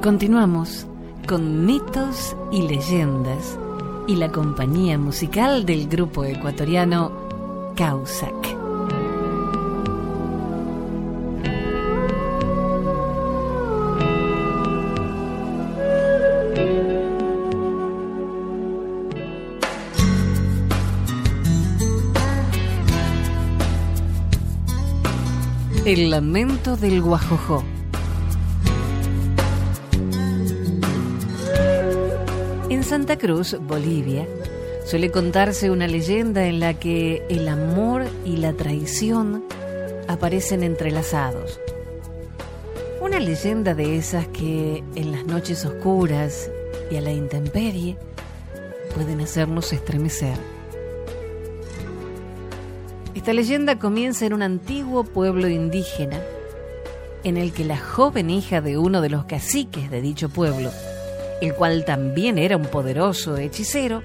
Continuamos 0.03 0.87
con 1.27 1.65
mitos 1.65 2.37
y 2.51 2.69
leyendas 2.69 3.59
y 4.07 4.17
la 4.17 4.31
compañía 4.31 4.99
musical 4.99 5.65
del 5.65 5.89
grupo 5.89 6.25
ecuatoriano 6.25 7.11
Causac. 7.75 8.52
El 25.93 26.09
lamento 26.09 26.79
del 26.79 27.03
Guajojó. 27.03 27.63
En 32.71 32.83
Santa 32.83 33.19
Cruz, 33.19 33.59
Bolivia, 33.61 34.27
suele 34.87 35.11
contarse 35.11 35.71
una 35.71 35.87
leyenda 35.87 36.47
en 36.47 36.61
la 36.61 36.73
que 36.73 37.23
el 37.29 37.47
amor 37.47 38.07
y 38.25 38.39
la 38.39 38.55
traición 38.55 39.45
aparecen 40.09 40.63
entrelazados. 40.63 41.61
Una 43.03 43.21
leyenda 43.21 43.75
de 43.75 43.99
esas 43.99 44.27
que 44.29 44.83
en 44.95 45.13
las 45.13 45.27
noches 45.27 45.63
oscuras 45.67 46.51
y 46.91 46.97
a 46.97 47.03
la 47.03 47.13
intemperie 47.13 47.99
pueden 48.95 49.21
hacernos 49.21 49.71
estremecer. 49.75 50.39
Esta 53.15 53.33
leyenda 53.33 53.79
comienza 53.79 54.27
en 54.27 54.33
un 54.33 54.43
antiguo 54.43 55.05
pueblo 55.05 55.49
indígena 55.49 56.21
en 57.25 57.37
el 57.37 57.53
que 57.53 57.65
la 57.65 57.79
joven 57.79 58.31
hija 58.31 58.61
de 58.61 58.79
uno 58.79 59.01
de 59.01 59.11
los 59.11 59.27
caciques 59.27 59.91
de 59.91 60.01
dicho 60.01 60.29
pueblo 60.29 60.71
el 61.43 61.55
cual 61.55 61.85
también 61.85 62.39
era 62.39 62.57
un 62.57 62.67
poderoso 62.67 63.37
hechicero, 63.37 64.05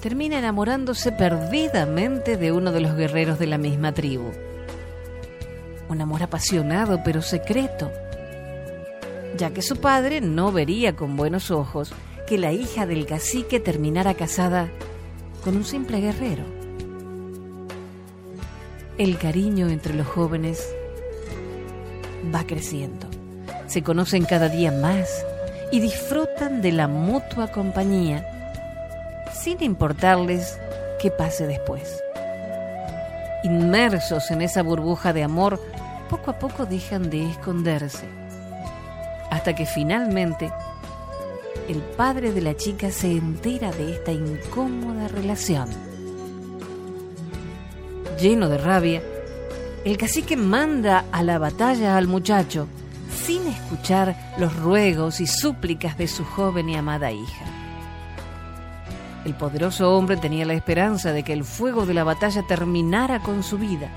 termina 0.00 0.38
enamorándose 0.38 1.12
perdidamente 1.12 2.38
de 2.38 2.50
uno 2.50 2.72
de 2.72 2.80
los 2.80 2.96
guerreros 2.96 3.38
de 3.38 3.46
la 3.46 3.58
misma 3.58 3.92
tribu. 3.92 4.32
Un 5.90 6.00
amor 6.00 6.22
apasionado 6.22 7.02
pero 7.04 7.20
secreto, 7.20 7.92
ya 9.36 9.50
que 9.50 9.60
su 9.60 9.76
padre 9.76 10.22
no 10.22 10.50
vería 10.50 10.96
con 10.96 11.14
buenos 11.14 11.50
ojos 11.50 11.92
que 12.26 12.38
la 12.38 12.52
hija 12.52 12.86
del 12.86 13.04
cacique 13.04 13.60
terminara 13.60 14.14
casada 14.14 14.70
con 15.44 15.58
un 15.58 15.64
simple 15.64 16.00
guerrero. 16.00 16.53
El 18.96 19.18
cariño 19.18 19.70
entre 19.70 19.92
los 19.92 20.06
jóvenes 20.06 20.72
va 22.32 22.44
creciendo. 22.46 23.08
Se 23.66 23.82
conocen 23.82 24.24
cada 24.24 24.48
día 24.48 24.70
más 24.70 25.26
y 25.72 25.80
disfrutan 25.80 26.62
de 26.62 26.70
la 26.70 26.86
mutua 26.86 27.50
compañía 27.50 28.24
sin 29.32 29.60
importarles 29.64 30.60
qué 31.00 31.10
pase 31.10 31.48
después. 31.48 32.00
Inmersos 33.42 34.30
en 34.30 34.42
esa 34.42 34.62
burbuja 34.62 35.12
de 35.12 35.24
amor, 35.24 35.60
poco 36.08 36.30
a 36.30 36.38
poco 36.38 36.64
dejan 36.64 37.10
de 37.10 37.28
esconderse, 37.28 38.06
hasta 39.28 39.56
que 39.56 39.66
finalmente 39.66 40.52
el 41.68 41.78
padre 41.78 42.32
de 42.32 42.42
la 42.42 42.56
chica 42.56 42.92
se 42.92 43.10
entera 43.10 43.72
de 43.72 43.92
esta 43.92 44.12
incómoda 44.12 45.08
relación. 45.08 45.93
Lleno 48.24 48.48
de 48.48 48.56
rabia, 48.56 49.02
el 49.84 49.98
cacique 49.98 50.34
manda 50.34 51.04
a 51.12 51.22
la 51.22 51.38
batalla 51.38 51.98
al 51.98 52.08
muchacho, 52.08 52.68
sin 53.14 53.46
escuchar 53.46 54.16
los 54.38 54.56
ruegos 54.56 55.20
y 55.20 55.26
súplicas 55.26 55.98
de 55.98 56.08
su 56.08 56.24
joven 56.24 56.70
y 56.70 56.74
amada 56.74 57.12
hija. 57.12 57.44
El 59.26 59.34
poderoso 59.34 59.94
hombre 59.94 60.16
tenía 60.16 60.46
la 60.46 60.54
esperanza 60.54 61.12
de 61.12 61.22
que 61.22 61.34
el 61.34 61.44
fuego 61.44 61.84
de 61.84 61.92
la 61.92 62.02
batalla 62.02 62.42
terminara 62.46 63.20
con 63.20 63.42
su 63.42 63.58
vida. 63.58 63.92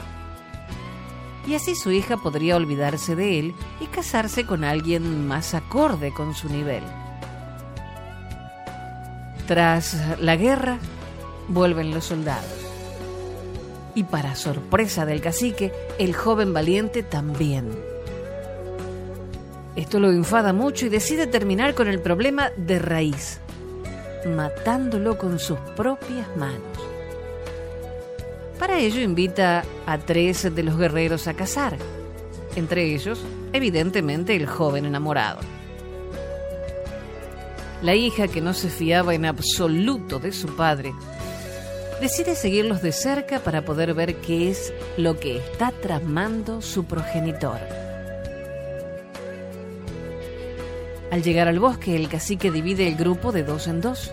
Y 1.47 1.55
así 1.55 1.73
su 1.73 1.93
hija 1.93 2.17
podría 2.17 2.57
olvidarse 2.57 3.15
de 3.15 3.39
él 3.39 3.55
y 3.79 3.85
casarse 3.85 4.45
con 4.45 4.65
alguien 4.65 5.25
más 5.25 5.53
acorde 5.53 6.11
con 6.11 6.35
su 6.35 6.49
nivel. 6.49 6.83
Tras 9.47 9.95
la 10.19 10.35
guerra, 10.35 10.79
vuelven 11.47 11.91
los 11.91 12.03
soldados. 12.03 12.56
Y 13.97 14.03
para 14.03 14.35
sorpresa 14.35 15.07
del 15.07 15.21
cacique, 15.21 15.73
el 15.97 16.13
joven 16.13 16.53
valiente 16.53 17.01
también. 17.01 17.71
Esto 19.75 19.99
lo 19.99 20.11
enfada 20.11 20.53
mucho 20.53 20.85
y 20.85 20.89
decide 20.89 21.25
terminar 21.25 21.73
con 21.73 21.87
el 21.87 21.99
problema 21.99 22.51
de 22.57 22.77
raíz, 22.77 23.39
matándolo 24.35 25.17
con 25.17 25.39
sus 25.39 25.57
propias 25.75 26.27
manos. 26.37 26.61
Para 28.59 28.77
ello 28.77 29.01
invita 29.01 29.63
a 29.87 29.97
tres 29.97 30.53
de 30.53 30.61
los 30.61 30.77
guerreros 30.77 31.27
a 31.27 31.33
cazar, 31.33 31.75
entre 32.55 32.93
ellos, 32.93 33.25
evidentemente, 33.51 34.35
el 34.35 34.45
joven 34.45 34.85
enamorado. 34.85 35.39
La 37.81 37.95
hija, 37.95 38.27
que 38.27 38.41
no 38.41 38.53
se 38.53 38.69
fiaba 38.69 39.15
en 39.15 39.25
absoluto 39.25 40.19
de 40.19 40.33
su 40.33 40.55
padre, 40.55 40.93
decide 42.01 42.35
seguirlos 42.35 42.81
de 42.81 42.91
cerca 42.91 43.39
para 43.39 43.63
poder 43.63 43.93
ver 43.93 44.15
qué 44.15 44.49
es 44.49 44.73
lo 44.97 45.19
que 45.19 45.37
está 45.37 45.71
tramando 45.71 46.61
su 46.61 46.85
progenitor. 46.85 47.59
Al 51.11 51.23
llegar 51.23 51.47
al 51.47 51.59
bosque, 51.59 51.95
el 51.95 52.09
cacique 52.09 52.51
divide 52.51 52.87
el 52.87 52.95
grupo 52.95 53.31
de 53.31 53.43
dos 53.43 53.67
en 53.67 53.81
dos. 53.81 54.11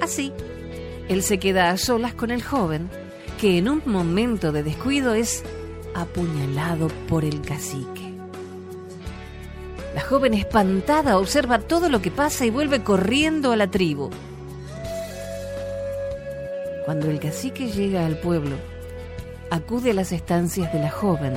Así, 0.00 0.32
él 1.08 1.22
se 1.22 1.38
queda 1.38 1.70
a 1.70 1.76
solas 1.76 2.14
con 2.14 2.30
el 2.30 2.42
joven, 2.42 2.90
que 3.40 3.58
en 3.58 3.68
un 3.68 3.82
momento 3.86 4.52
de 4.52 4.62
descuido 4.62 5.14
es 5.14 5.42
apuñalado 5.94 6.88
por 7.08 7.24
el 7.24 7.40
cacique. 7.40 8.14
La 9.94 10.02
joven 10.02 10.34
espantada 10.34 11.18
observa 11.18 11.58
todo 11.58 11.88
lo 11.88 12.00
que 12.00 12.10
pasa 12.10 12.44
y 12.44 12.50
vuelve 12.50 12.82
corriendo 12.82 13.50
a 13.50 13.56
la 13.56 13.68
tribu. 13.68 14.10
Cuando 16.90 17.08
el 17.08 17.20
cacique 17.20 17.70
llega 17.70 18.04
al 18.04 18.18
pueblo, 18.18 18.56
acude 19.48 19.92
a 19.92 19.94
las 19.94 20.10
estancias 20.10 20.72
de 20.72 20.80
la 20.80 20.90
joven, 20.90 21.34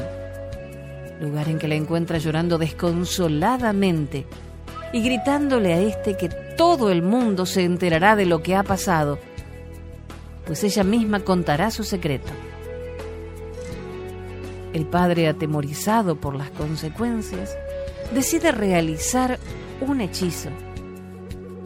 lugar 1.22 1.48
en 1.48 1.60
que 1.60 1.68
la 1.68 1.76
encuentra 1.76 2.18
llorando 2.18 2.58
desconsoladamente 2.58 4.26
y 4.94 5.04
gritándole 5.04 5.76
a 5.76 5.80
este 5.80 6.18
que 6.18 6.30
todo 6.58 6.90
el 6.90 7.04
mundo 7.04 7.46
se 7.46 7.66
enterará 7.66 8.16
de 8.16 8.26
lo 8.26 8.42
que 8.42 8.56
ha 8.56 8.64
pasado, 8.64 9.20
pues 10.48 10.64
ella 10.64 10.84
misma 10.84 11.20
contará 11.20 11.70
su 11.70 11.84
secreto. 11.84 12.32
El 14.74 14.88
padre, 14.88 15.28
atemorizado 15.28 16.16
por 16.16 16.34
las 16.34 16.50
consecuencias, 16.50 17.56
decide 18.12 18.52
realizar 18.52 19.38
un 19.82 20.02
hechizo 20.02 20.50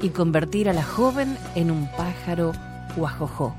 y 0.02 0.10
convertir 0.10 0.67
a 0.67 0.73
la 0.73 0.84
joven 0.84 1.38
en 1.56 1.71
un 1.71 1.89
pájaro 1.95 2.52
guajojó. 2.97 3.56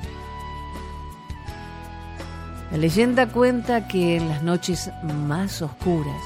La 2.70 2.76
leyenda 2.76 3.26
cuenta 3.26 3.88
que 3.88 4.16
en 4.16 4.28
las 4.28 4.42
noches 4.42 4.90
más 5.02 5.62
oscuras, 5.62 6.20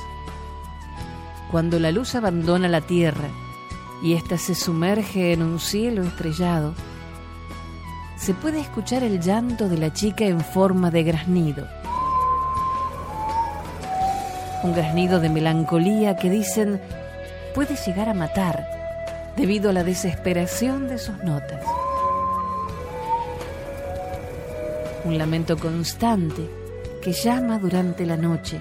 cuando 1.53 1.79
la 1.79 1.93
luz 1.93 2.17
abandona 2.17 2.69
la 2.69 2.81
tierra 2.81 3.29
y 4.03 4.15
ésta 4.15 4.37
se 4.39 4.57
sumerge 4.57 5.33
en 5.33 5.43
un 5.43 5.61
cielo 5.61 6.03
estrellado, 6.03 6.75
se 8.17 8.35
puede 8.35 8.61
escuchar 8.61 9.05
el 9.05 9.21
llanto 9.21 9.69
de 9.69 9.79
la 9.79 9.93
chica 9.93 10.25
en 10.25 10.41
forma 10.41 10.91
de 10.91 11.05
graznido. 11.05 11.69
Un 14.65 14.75
graznido 14.75 15.21
de 15.21 15.29
melancolía 15.29 16.17
que 16.17 16.31
dicen 16.31 16.81
puede 17.55 17.77
llegar 17.77 18.09
a 18.09 18.15
matar 18.15 18.65
debido 19.37 19.71
a 19.71 19.73
la 19.73 19.85
desesperación 19.85 20.89
de 20.89 20.99
sus 20.99 21.23
notas. 21.23 21.65
Un 25.05 25.19
lamento 25.19 25.57
constante 25.57 26.49
que 27.03 27.13
llama 27.13 27.59
durante 27.59 28.07
la 28.07 28.17
noche, 28.17 28.61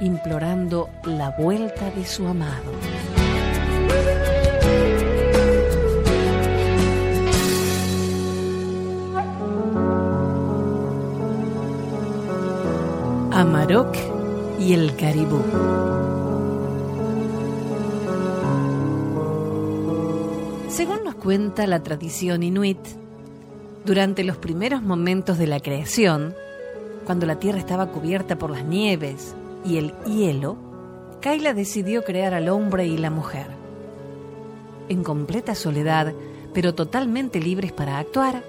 implorando 0.00 0.88
la 1.04 1.30
vuelta 1.30 1.90
de 1.90 2.06
su 2.06 2.26
amado. 2.26 2.70
Amarok 13.32 13.96
y 14.60 14.74
el 14.74 14.94
caribú. 14.94 15.42
Según 20.68 21.04
nos 21.04 21.16
cuenta 21.16 21.66
la 21.66 21.82
tradición 21.82 22.42
inuit, 22.42 22.78
durante 23.84 24.22
los 24.22 24.36
primeros 24.36 24.82
momentos 24.82 25.38
de 25.38 25.46
la 25.46 25.60
creación, 25.60 26.34
cuando 27.04 27.26
la 27.26 27.38
tierra 27.38 27.58
estaba 27.58 27.86
cubierta 27.86 28.36
por 28.36 28.50
las 28.50 28.64
nieves 28.64 29.34
y 29.64 29.76
el 29.76 29.92
hielo, 30.04 30.56
Kaila 31.20 31.52
decidió 31.52 32.04
crear 32.04 32.34
al 32.34 32.48
hombre 32.48 32.86
y 32.86 32.96
la 32.96 33.10
mujer. 33.10 33.46
En 34.88 35.02
completa 35.02 35.54
soledad, 35.54 36.12
pero 36.54 36.74
totalmente 36.74 37.40
libres 37.40 37.72
para 37.72 37.98
actuar, 37.98 38.42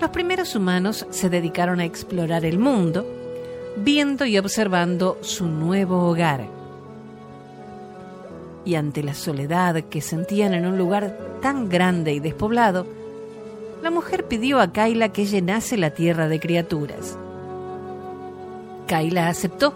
los 0.00 0.10
primeros 0.10 0.54
humanos 0.54 1.06
se 1.10 1.28
dedicaron 1.28 1.80
a 1.80 1.84
explorar 1.84 2.44
el 2.44 2.58
mundo, 2.58 3.04
viendo 3.76 4.26
y 4.26 4.38
observando 4.38 5.18
su 5.22 5.46
nuevo 5.46 6.08
hogar. 6.08 6.46
Y 8.64 8.76
ante 8.76 9.02
la 9.02 9.14
soledad 9.14 9.84
que 9.84 10.00
sentían 10.00 10.54
en 10.54 10.66
un 10.66 10.78
lugar 10.78 11.18
tan 11.40 11.68
grande 11.68 12.12
y 12.12 12.20
despoblado, 12.20 12.97
la 13.82 13.90
mujer 13.90 14.24
pidió 14.24 14.60
a 14.60 14.72
Kaila 14.72 15.10
que 15.10 15.26
llenase 15.26 15.76
la 15.76 15.90
tierra 15.90 16.28
de 16.28 16.40
criaturas. 16.40 17.16
Kaila 18.86 19.28
aceptó. 19.28 19.74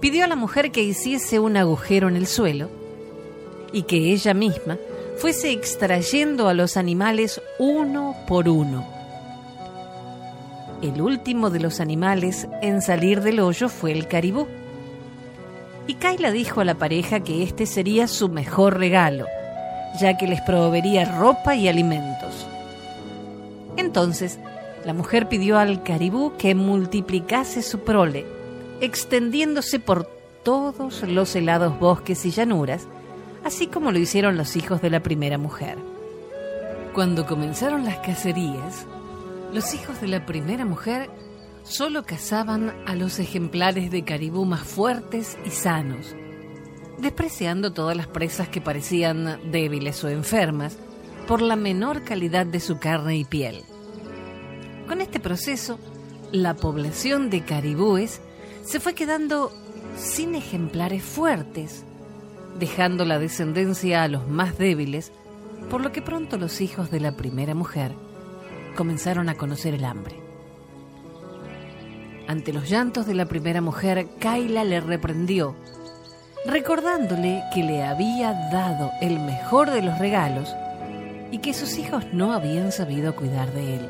Pidió 0.00 0.24
a 0.24 0.28
la 0.28 0.36
mujer 0.36 0.70
que 0.70 0.82
hiciese 0.82 1.38
un 1.38 1.56
agujero 1.56 2.08
en 2.08 2.16
el 2.16 2.26
suelo 2.26 2.68
y 3.72 3.82
que 3.82 4.12
ella 4.12 4.34
misma 4.34 4.76
fuese 5.16 5.52
extrayendo 5.52 6.48
a 6.48 6.54
los 6.54 6.76
animales 6.76 7.40
uno 7.58 8.16
por 8.26 8.48
uno. 8.48 8.86
El 10.82 11.00
último 11.00 11.50
de 11.50 11.60
los 11.60 11.80
animales 11.80 12.48
en 12.60 12.82
salir 12.82 13.20
del 13.22 13.40
hoyo 13.40 13.68
fue 13.68 13.92
el 13.92 14.08
caribú. 14.08 14.48
Y 15.86 15.94
Kaila 15.94 16.32
dijo 16.32 16.60
a 16.60 16.64
la 16.64 16.74
pareja 16.74 17.20
que 17.20 17.42
este 17.42 17.66
sería 17.66 18.08
su 18.08 18.28
mejor 18.28 18.78
regalo, 18.78 19.26
ya 20.00 20.16
que 20.16 20.26
les 20.26 20.40
proveería 20.40 21.04
ropa 21.18 21.54
y 21.54 21.68
alimentos. 21.68 22.48
Entonces, 23.76 24.38
la 24.84 24.94
mujer 24.94 25.28
pidió 25.28 25.58
al 25.58 25.82
caribú 25.82 26.32
que 26.36 26.54
multiplicase 26.54 27.62
su 27.62 27.80
prole, 27.80 28.26
extendiéndose 28.80 29.78
por 29.78 30.06
todos 30.42 31.02
los 31.02 31.34
helados 31.36 31.78
bosques 31.78 32.24
y 32.26 32.30
llanuras, 32.30 32.88
así 33.44 33.68
como 33.68 33.92
lo 33.92 33.98
hicieron 33.98 34.36
los 34.36 34.56
hijos 34.56 34.82
de 34.82 34.90
la 34.90 35.00
primera 35.00 35.38
mujer. 35.38 35.78
Cuando 36.94 37.26
comenzaron 37.26 37.84
las 37.84 37.98
cacerías, 37.98 38.86
los 39.52 39.72
hijos 39.74 40.00
de 40.00 40.08
la 40.08 40.26
primera 40.26 40.64
mujer 40.64 41.08
solo 41.62 42.04
cazaban 42.04 42.74
a 42.86 42.94
los 42.94 43.18
ejemplares 43.18 43.90
de 43.90 44.04
caribú 44.04 44.44
más 44.44 44.62
fuertes 44.62 45.38
y 45.46 45.50
sanos, 45.50 46.14
despreciando 46.98 47.72
todas 47.72 47.96
las 47.96 48.08
presas 48.08 48.48
que 48.48 48.60
parecían 48.60 49.38
débiles 49.50 50.02
o 50.02 50.08
enfermas 50.08 50.76
por 51.26 51.40
la 51.40 51.56
menor 51.56 52.02
calidad 52.02 52.46
de 52.46 52.60
su 52.60 52.78
carne 52.78 53.16
y 53.16 53.24
piel. 53.24 53.64
Con 54.88 55.00
este 55.00 55.20
proceso, 55.20 55.78
la 56.32 56.54
población 56.54 57.30
de 57.30 57.44
caribúes 57.44 58.20
se 58.64 58.80
fue 58.80 58.94
quedando 58.94 59.52
sin 59.96 60.34
ejemplares 60.34 61.02
fuertes, 61.02 61.84
dejando 62.58 63.04
la 63.04 63.18
descendencia 63.18 64.02
a 64.02 64.08
los 64.08 64.28
más 64.28 64.58
débiles, 64.58 65.12
por 65.70 65.82
lo 65.82 65.92
que 65.92 66.02
pronto 66.02 66.36
los 66.36 66.60
hijos 66.60 66.90
de 66.90 67.00
la 67.00 67.16
primera 67.16 67.54
mujer 67.54 67.92
comenzaron 68.76 69.28
a 69.28 69.34
conocer 69.36 69.74
el 69.74 69.84
hambre. 69.84 70.20
Ante 72.28 72.52
los 72.52 72.68
llantos 72.68 73.06
de 73.06 73.14
la 73.14 73.26
primera 73.26 73.60
mujer, 73.60 74.08
Kaila 74.18 74.64
le 74.64 74.80
reprendió, 74.80 75.54
recordándole 76.46 77.42
que 77.54 77.62
le 77.62 77.82
había 77.82 78.32
dado 78.50 78.90
el 79.00 79.18
mejor 79.20 79.70
de 79.70 79.82
los 79.82 79.98
regalos 79.98 80.48
y 81.32 81.38
que 81.38 81.54
sus 81.54 81.78
hijos 81.78 82.04
no 82.12 82.32
habían 82.32 82.70
sabido 82.70 83.16
cuidar 83.16 83.52
de 83.52 83.76
él. 83.76 83.88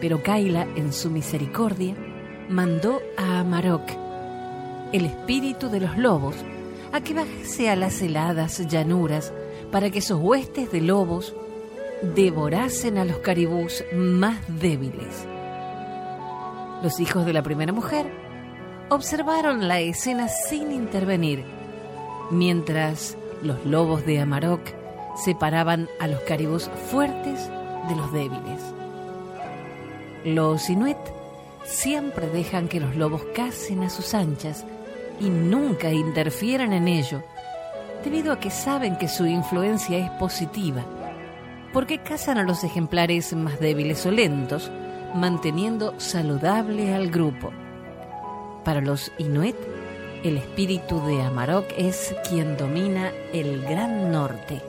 Pero 0.00 0.22
Kaila, 0.22 0.66
en 0.76 0.92
su 0.92 1.10
misericordia, 1.10 1.94
mandó 2.48 3.02
a 3.16 3.40
Amarok, 3.40 3.82
el 4.92 5.04
espíritu 5.04 5.68
de 5.68 5.80
los 5.80 5.98
lobos, 5.98 6.36
a 6.92 7.00
que 7.00 7.14
bajase 7.14 7.68
a 7.68 7.76
las 7.76 8.00
heladas 8.00 8.66
llanuras 8.68 9.32
para 9.72 9.90
que 9.90 10.00
sus 10.00 10.18
huestes 10.18 10.70
de 10.70 10.80
lobos 10.80 11.34
devorasen 12.14 12.96
a 12.96 13.04
los 13.04 13.18
caribús 13.18 13.84
más 13.92 14.38
débiles. 14.60 15.26
Los 16.80 17.00
hijos 17.00 17.26
de 17.26 17.32
la 17.32 17.42
primera 17.42 17.72
mujer 17.72 18.06
observaron 18.88 19.66
la 19.66 19.80
escena 19.80 20.28
sin 20.28 20.70
intervenir, 20.70 21.44
mientras 22.30 23.16
los 23.42 23.66
lobos 23.66 24.06
de 24.06 24.20
Amarok 24.20 24.77
separaban 25.24 25.88
a 26.00 26.06
los 26.06 26.20
caribús 26.20 26.70
fuertes 26.90 27.50
de 27.88 27.96
los 27.96 28.12
débiles. 28.12 28.62
Los 30.24 30.68
inuit 30.70 30.98
siempre 31.64 32.28
dejan 32.28 32.68
que 32.68 32.80
los 32.80 32.96
lobos 32.96 33.22
cacen 33.34 33.82
a 33.82 33.90
sus 33.90 34.14
anchas 34.14 34.64
y 35.20 35.28
nunca 35.30 35.92
interfieren 35.92 36.72
en 36.72 36.88
ello, 36.88 37.22
debido 38.04 38.32
a 38.32 38.40
que 38.40 38.50
saben 38.50 38.96
que 38.96 39.08
su 39.08 39.26
influencia 39.26 39.98
es 39.98 40.10
positiva, 40.12 40.84
porque 41.72 42.02
cazan 42.02 42.38
a 42.38 42.44
los 42.44 42.64
ejemplares 42.64 43.32
más 43.34 43.60
débiles 43.60 44.06
o 44.06 44.10
lentos, 44.10 44.70
manteniendo 45.14 45.98
saludable 45.98 46.94
al 46.94 47.10
grupo. 47.10 47.50
Para 48.64 48.80
los 48.80 49.12
inuit, 49.18 49.56
el 50.24 50.36
espíritu 50.36 51.00
de 51.06 51.22
Amarok 51.22 51.66
es 51.76 52.14
quien 52.28 52.56
domina 52.56 53.12
el 53.32 53.62
Gran 53.62 54.10
Norte. 54.10 54.60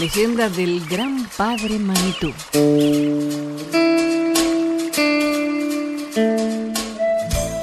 Leyenda 0.00 0.48
del 0.48 0.86
gran 0.86 1.28
padre 1.36 1.78
Manitú. 1.78 2.32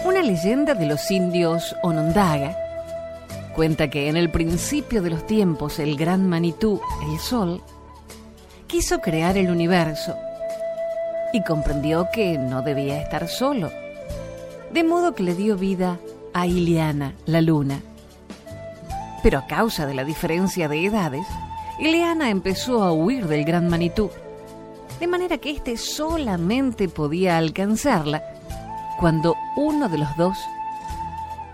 Una 0.05 0.21
leyenda 0.21 0.75
de 0.75 0.85
los 0.85 1.09
indios 1.09 1.75
Onondaga 1.81 2.55
cuenta 3.55 3.89
que 3.89 4.07
en 4.07 4.17
el 4.17 4.29
principio 4.29 5.01
de 5.01 5.09
los 5.09 5.25
tiempos 5.25 5.79
el 5.79 5.97
gran 5.97 6.29
Manitú, 6.29 6.79
el 7.11 7.17
sol, 7.17 7.63
quiso 8.67 8.99
crear 8.99 9.35
el 9.35 9.49
universo 9.49 10.15
y 11.33 11.43
comprendió 11.43 12.07
que 12.13 12.37
no 12.37 12.61
debía 12.61 13.01
estar 13.01 13.27
solo. 13.29 13.71
De 14.71 14.83
modo 14.83 15.15
que 15.15 15.23
le 15.23 15.33
dio 15.33 15.57
vida 15.57 15.97
a 16.35 16.45
Iliana, 16.45 17.15
la 17.25 17.41
luna. 17.41 17.81
Pero 19.23 19.39
a 19.39 19.47
causa 19.47 19.87
de 19.87 19.95
la 19.95 20.03
diferencia 20.03 20.67
de 20.67 20.85
edades, 20.85 21.25
Ileana 21.79 22.29
empezó 22.29 22.83
a 22.83 22.91
huir 22.91 23.27
del 23.27 23.45
gran 23.45 23.67
Manitú, 23.69 24.09
de 24.99 25.07
manera 25.07 25.37
que 25.37 25.51
éste 25.51 25.77
solamente 25.77 26.89
podía 26.89 27.37
alcanzarla 27.37 28.23
cuando 28.99 29.35
uno 29.55 29.87
de 29.87 29.99
los 29.99 30.15
dos 30.17 30.37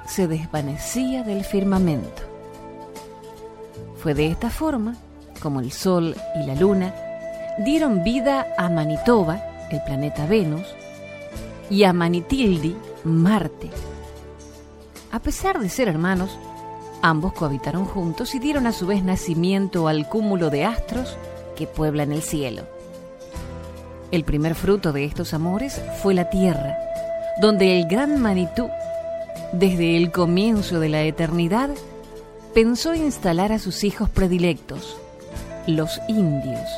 se 0.06 0.28
desvanecía 0.28 1.24
del 1.24 1.44
firmamento. 1.44 2.24
Fue 3.98 4.14
de 4.14 4.28
esta 4.28 4.50
forma 4.50 4.96
como 5.42 5.60
el 5.60 5.72
Sol 5.74 6.16
y 6.42 6.46
la 6.46 6.56
Luna 6.56 6.94
dieron 7.60 8.04
vida 8.04 8.48
a 8.58 8.70
Manitoba, 8.70 9.42
el 9.72 9.82
planeta 9.84 10.26
Venus, 10.26 10.66
y 11.70 11.84
a 11.84 11.92
Manitildi, 11.92 12.76
Marte. 13.04 13.70
A 15.12 15.20
pesar 15.20 15.60
de 15.60 15.70
ser 15.70 15.90
hermanos, 15.90 16.38
Ambos 17.06 17.34
cohabitaron 17.34 17.84
juntos 17.84 18.34
y 18.34 18.39
dieron 18.39 18.66
a 18.66 18.72
su 18.72 18.88
vez 18.88 19.04
nacimiento 19.04 19.89
al 19.89 20.08
cúmulo 20.08 20.50
de 20.50 20.63
astros 20.63 21.18
que 21.58 21.68
pueblan 21.68 22.13
el 22.13 22.22
cielo. 22.22 22.63
El 24.12 24.24
primer 24.24 24.56
fruto 24.56 24.94
de 24.94 25.04
estos 25.04 25.34
amores 25.34 25.82
fue 26.02 26.13
la 26.13 26.30
tierra, 26.30 26.78
donde 27.42 27.78
el 27.78 27.89
gran 27.89 28.22
Manitú, 28.22 28.70
desde 29.52 29.98
el 29.98 30.13
comienzo 30.13 30.80
de 30.80 30.88
la 30.88 31.02
eternidad, 31.02 31.72
pensó 32.54 32.96
instalar 32.96 33.52
a 33.52 33.60
sus 33.60 33.84
hijos 33.84 34.10
predilectos, 34.10 34.96
los 35.68 36.00
indios, 36.08 36.70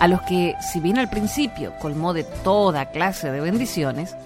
a 0.00 0.08
los 0.08 0.20
que, 0.22 0.56
si 0.72 0.80
bien 0.80 0.98
al 0.98 1.08
principio 1.08 1.72
colmó 1.80 2.12
de 2.12 2.24
toda 2.24 2.90
clase 2.90 3.30
de 3.30 3.40
bendiciones, 3.40 4.16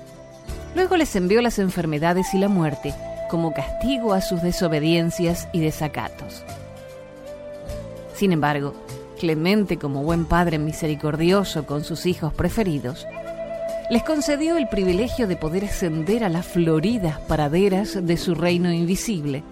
luego 0.74 0.96
les 0.96 1.14
envió 1.16 1.42
las 1.42 1.58
enfermedades 1.58 2.32
y 2.32 2.38
la 2.38 2.48
muerte 2.48 2.94
como 3.28 3.52
castigo 3.52 4.12
a 4.12 4.20
sus 4.20 4.42
desobediencias 4.42 5.48
y 5.52 5.60
desacatos. 5.60 6.44
Sin 8.14 8.32
embargo, 8.32 8.74
Clemente, 9.18 9.78
como 9.78 10.02
buen 10.02 10.26
padre 10.26 10.58
misericordioso 10.58 11.64
con 11.64 11.84
sus 11.84 12.04
hijos 12.04 12.34
preferidos, 12.34 13.06
les 13.88 14.02
concedió 14.02 14.58
el 14.58 14.68
privilegio 14.68 15.26
de 15.26 15.36
poder 15.36 15.64
ascender 15.64 16.22
a 16.22 16.28
las 16.28 16.44
floridas 16.44 17.18
paraderas 17.20 18.06
de 18.06 18.16
su 18.18 18.34
reino 18.34 18.70
invisible, 18.70 19.42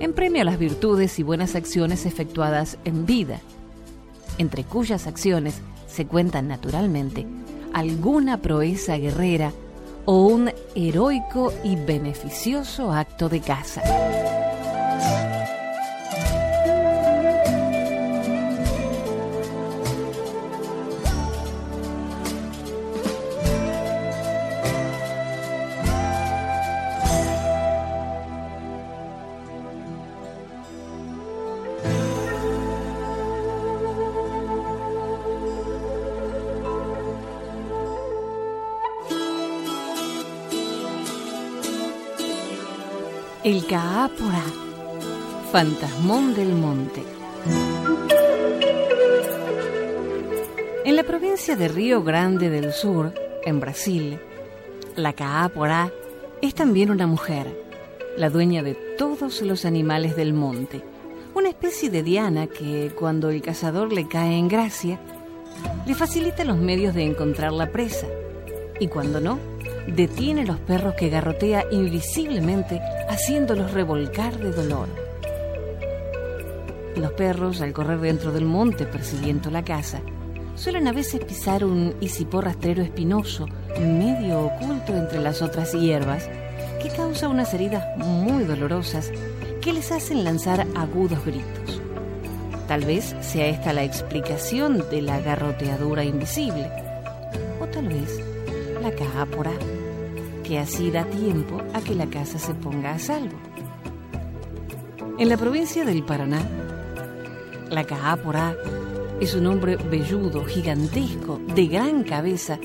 en 0.00 0.14
premio 0.14 0.42
a 0.42 0.44
las 0.44 0.58
virtudes 0.58 1.18
y 1.18 1.22
buenas 1.22 1.54
acciones 1.54 2.06
efectuadas 2.06 2.78
en 2.84 3.04
vida, 3.04 3.40
entre 4.38 4.64
cuyas 4.64 5.06
acciones 5.06 5.60
se 5.86 6.06
cuentan 6.06 6.48
naturalmente 6.48 7.26
alguna 7.74 8.40
proeza 8.40 8.96
guerrera 8.96 9.52
o 10.06 10.26
un 10.26 10.50
heroico 10.74 11.52
y 11.62 11.76
beneficioso 11.76 12.92
acto 12.92 13.28
de 13.28 13.40
caza. 13.40 13.82
El 43.46 43.64
Caápora, 43.64 44.42
fantasmón 45.52 46.34
del 46.34 46.48
monte. 46.48 47.04
En 50.84 50.96
la 50.96 51.04
provincia 51.04 51.54
de 51.54 51.68
Río 51.68 52.02
Grande 52.02 52.50
del 52.50 52.72
Sur, 52.72 53.14
en 53.44 53.60
Brasil, 53.60 54.18
la 54.96 55.12
Caápora 55.12 55.92
es 56.42 56.56
también 56.56 56.90
una 56.90 57.06
mujer, 57.06 57.46
la 58.16 58.30
dueña 58.30 58.64
de 58.64 58.74
todos 58.74 59.40
los 59.42 59.64
animales 59.64 60.16
del 60.16 60.34
monte, 60.34 60.82
una 61.36 61.48
especie 61.48 61.88
de 61.88 62.02
diana 62.02 62.48
que, 62.48 62.90
cuando 62.98 63.30
el 63.30 63.42
cazador 63.42 63.92
le 63.92 64.08
cae 64.08 64.38
en 64.38 64.48
gracia, 64.48 64.98
le 65.86 65.94
facilita 65.94 66.44
los 66.44 66.58
medios 66.58 66.96
de 66.96 67.04
encontrar 67.04 67.52
la 67.52 67.70
presa, 67.70 68.08
y 68.80 68.88
cuando 68.88 69.20
no, 69.20 69.38
detiene 69.86 70.44
los 70.44 70.58
perros 70.58 70.94
que 70.94 71.10
garrotea 71.10 71.64
invisiblemente 71.70 72.80
haciéndolos 73.08 73.72
revolcar 73.72 74.38
de 74.38 74.52
dolor. 74.52 74.88
Los 76.96 77.12
perros, 77.12 77.60
al 77.60 77.72
correr 77.72 78.00
dentro 78.00 78.32
del 78.32 78.44
monte 78.44 78.86
persiguiendo 78.86 79.50
la 79.50 79.62
caza, 79.62 80.00
suelen 80.54 80.88
a 80.88 80.92
veces 80.92 81.24
pisar 81.24 81.64
un 81.64 81.94
isipó 82.00 82.40
rastrero 82.40 82.82
espinoso, 82.82 83.46
medio 83.78 84.40
oculto 84.40 84.96
entre 84.96 85.20
las 85.20 85.42
otras 85.42 85.72
hierbas, 85.72 86.28
que 86.82 86.88
causa 86.88 87.28
unas 87.28 87.52
heridas 87.52 87.84
muy 87.98 88.44
dolorosas 88.44 89.10
que 89.60 89.72
les 89.72 89.92
hacen 89.92 90.24
lanzar 90.24 90.66
agudos 90.74 91.24
gritos. 91.24 91.82
Tal 92.66 92.84
vez 92.84 93.14
sea 93.20 93.46
esta 93.46 93.72
la 93.72 93.84
explicación 93.84 94.84
de 94.90 95.02
la 95.02 95.20
garroteadura 95.20 96.04
invisible, 96.04 96.70
o 97.60 97.66
tal 97.66 97.88
vez 97.88 98.20
la 98.82 98.90
cápora 98.92 99.52
que 100.46 100.58
así 100.60 100.92
da 100.92 101.04
tiempo 101.04 101.60
a 101.74 101.80
que 101.80 101.94
la 101.94 102.06
casa 102.06 102.38
se 102.38 102.54
ponga 102.54 102.92
a 102.92 102.98
salvo. 103.00 103.36
En 105.18 105.28
la 105.28 105.36
provincia 105.36 105.84
del 105.84 106.04
Paraná, 106.04 106.40
la 107.68 107.84
Caápora 107.84 108.54
es 109.20 109.34
un 109.34 109.46
hombre 109.48 109.76
velludo, 109.76 110.44
gigantesco, 110.44 111.40
de 111.54 111.66
gran 111.66 112.04
cabeza, 112.04 112.60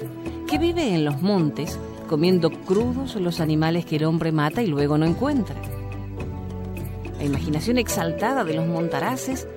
que 0.47 0.59
vive 0.59 0.93
en 0.93 1.05
los 1.05 1.21
montes 1.21 1.79
comiendo 2.07 2.51
crudos 2.51 3.15
los 3.15 3.39
animales 3.39 3.85
que 3.85 3.95
el 3.95 4.03
hombre 4.03 4.31
mata 4.31 4.61
y 4.61 4.67
luego 4.67 4.97
no 4.97 5.05
encuentra. 5.05 5.55
La 7.17 7.23
imaginación 7.23 7.79
exaltada 7.79 8.43
de 8.43 8.53
los 8.53 8.67
montaraces 8.67 9.47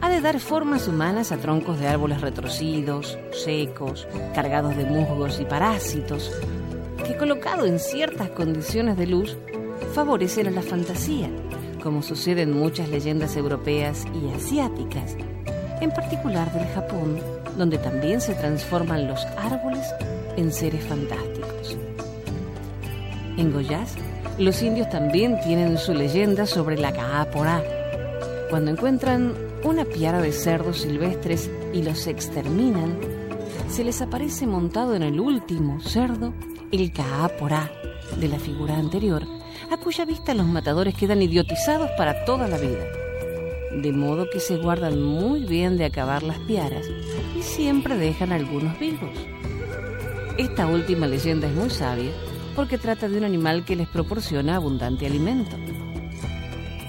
ha 0.00 0.08
de 0.08 0.20
dar 0.20 0.38
formas 0.38 0.88
humanas 0.88 1.32
a 1.32 1.36
troncos 1.36 1.80
de 1.80 1.88
árboles 1.88 2.20
retorcidos, 2.20 3.18
secos, 3.32 4.06
cargados 4.34 4.76
de 4.76 4.84
musgos 4.84 5.40
y 5.40 5.44
parásitos, 5.44 6.30
que 7.04 7.16
colocado 7.16 7.66
en 7.66 7.78
ciertas 7.78 8.30
condiciones 8.30 8.96
de 8.96 9.06
luz, 9.06 9.36
favorecen 9.92 10.48
a 10.48 10.50
la 10.50 10.62
fantasía, 10.62 11.28
como 11.82 12.02
sucede 12.02 12.42
en 12.42 12.52
muchas 12.52 12.88
leyendas 12.88 13.36
europeas 13.36 14.04
y 14.14 14.34
asiáticas, 14.34 15.16
en 15.80 15.90
particular 15.90 16.52
del 16.52 16.66
Japón, 16.68 17.20
donde 17.56 17.78
también 17.78 18.20
se 18.20 18.34
transforman 18.34 19.06
los 19.06 19.24
árboles 19.36 19.86
en 20.36 20.50
seres 20.52 20.82
fantásticos. 20.84 21.76
En 23.36 23.52
Goyás, 23.52 23.94
los 24.38 24.62
indios 24.62 24.88
también 24.88 25.38
tienen 25.42 25.76
su 25.76 25.92
leyenda 25.92 26.46
sobre 26.46 26.78
la 26.78 26.92
Kaaporá. 26.92 27.62
Cuando 28.48 28.70
encuentran 28.70 29.34
una 29.62 29.84
piara 29.84 30.20
de 30.20 30.32
cerdos 30.32 30.80
silvestres 30.80 31.50
y 31.72 31.82
los 31.82 32.06
exterminan, 32.06 32.98
se 33.68 33.84
les 33.84 34.00
aparece 34.02 34.46
montado 34.46 34.94
en 34.94 35.02
el 35.02 35.20
último 35.20 35.80
cerdo 35.80 36.32
el 36.70 36.92
Kaaporá 36.92 37.70
de 38.18 38.28
la 38.28 38.38
figura 38.38 38.76
anterior, 38.76 39.26
a 39.70 39.76
cuya 39.76 40.04
vista 40.04 40.34
los 40.34 40.46
matadores 40.46 40.94
quedan 40.94 41.22
idiotizados 41.22 41.90
para 41.96 42.24
toda 42.24 42.48
la 42.48 42.58
vida. 42.58 42.84
De 43.82 43.92
modo 43.92 44.28
que 44.30 44.40
se 44.40 44.56
guardan 44.56 45.02
muy 45.02 45.44
bien 45.44 45.76
de 45.76 45.84
acabar 45.84 46.22
las 46.22 46.38
piaras 46.40 46.86
y 47.36 47.42
siempre 47.42 47.96
dejan 47.96 48.32
algunos 48.32 48.78
vivos. 48.78 49.10
Esta 50.38 50.66
última 50.66 51.06
leyenda 51.06 51.48
es 51.48 51.54
muy 51.54 51.70
sabia 51.70 52.10
porque 52.54 52.78
trata 52.78 53.08
de 53.08 53.18
un 53.18 53.24
animal 53.24 53.64
que 53.64 53.76
les 53.76 53.88
proporciona 53.88 54.56
abundante 54.56 55.06
alimento. 55.06 55.56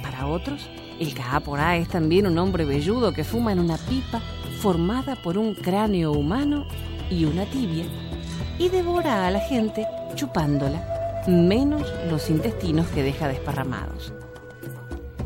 Para 0.04 0.28
otros, 0.28 0.70
el 1.00 1.14
Kaaporá 1.14 1.78
es 1.78 1.88
también 1.88 2.28
un 2.28 2.38
hombre 2.38 2.66
velludo 2.66 3.14
que 3.14 3.24
fuma 3.24 3.52
en 3.52 3.60
una 3.60 3.78
pipa 3.78 4.22
formada 4.66 5.16
por 5.16 5.38
un 5.38 5.54
cráneo 5.54 6.12
humano 6.12 6.66
y 7.12 7.26
una 7.26 7.46
tibia 7.46 7.86
y 8.58 8.68
devora 8.70 9.28
a 9.28 9.30
la 9.30 9.40
gente 9.42 9.86
chupándola, 10.16 11.24
menos 11.28 11.84
los 12.10 12.32
intestinos 12.32 12.88
que 12.88 13.04
deja 13.04 13.28
desparramados. 13.28 14.12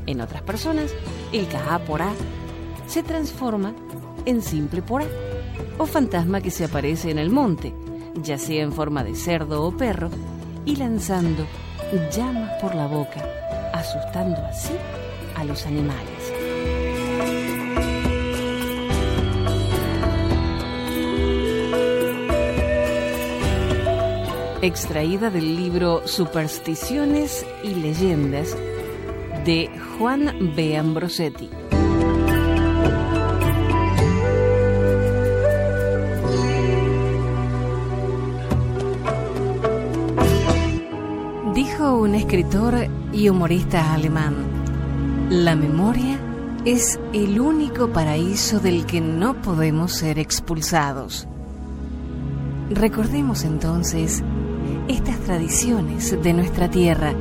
En 0.07 0.19
otras 0.19 0.41
personas, 0.41 0.93
el 1.31 1.47
Kaá 1.47 1.79
porá 1.79 2.11
se 2.85 3.01
transforma 3.01 3.73
en 4.25 4.41
simple 4.41 4.81
porá, 4.81 5.05
o 5.77 5.85
fantasma 5.85 6.41
que 6.41 6.51
se 6.51 6.65
aparece 6.65 7.09
en 7.09 7.17
el 7.17 7.29
monte, 7.29 7.73
ya 8.21 8.37
sea 8.37 8.61
en 8.61 8.73
forma 8.73 9.05
de 9.05 9.15
cerdo 9.15 9.63
o 9.65 9.71
perro, 9.71 10.09
y 10.65 10.75
lanzando 10.75 11.45
llamas 12.11 12.61
por 12.61 12.75
la 12.75 12.87
boca, 12.87 13.23
asustando 13.73 14.35
así 14.47 14.73
a 15.37 15.45
los 15.45 15.65
animales. 15.65 16.19
Extraída 24.61 25.29
del 25.29 25.55
libro 25.55 26.05
Supersticiones 26.05 27.45
y 27.63 27.75
Leyendas 27.75 28.57
de 29.45 29.69
Juan 29.97 30.53
B. 30.55 30.77
Ambrosetti. 30.77 31.49
Dijo 41.55 41.97
un 41.97 42.15
escritor 42.15 42.75
y 43.13 43.29
humorista 43.29 43.93
alemán, 43.93 44.35
la 45.29 45.55
memoria 45.55 46.19
es 46.65 46.99
el 47.13 47.39
único 47.39 47.93
paraíso 47.93 48.59
del 48.59 48.85
que 48.85 48.99
no 48.99 49.41
podemos 49.41 49.93
ser 49.93 50.19
expulsados. 50.19 51.27
Recordemos 52.69 53.45
entonces 53.45 54.23
estas 54.89 55.19
tradiciones 55.19 56.21
de 56.21 56.33
nuestra 56.33 56.69
tierra 56.69 57.13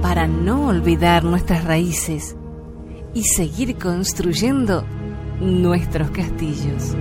para 0.00 0.26
no 0.26 0.66
olvidar 0.66 1.22
nuestras 1.22 1.62
raíces 1.64 2.34
y 3.12 3.24
seguir 3.24 3.76
construyendo 3.76 4.84
nuestros 5.38 6.10
castillos. 6.10 6.96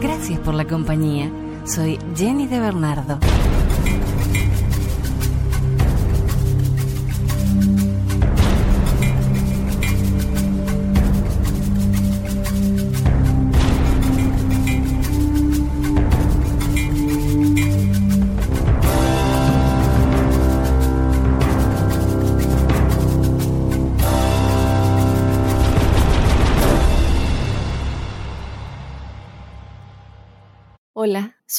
Gracias 0.00 0.40
por 0.40 0.54
la 0.54 0.64
compañía. 0.64 1.30
Soy 1.64 1.98
Jenny 2.16 2.46
de 2.46 2.60
Bernardo. 2.60 3.18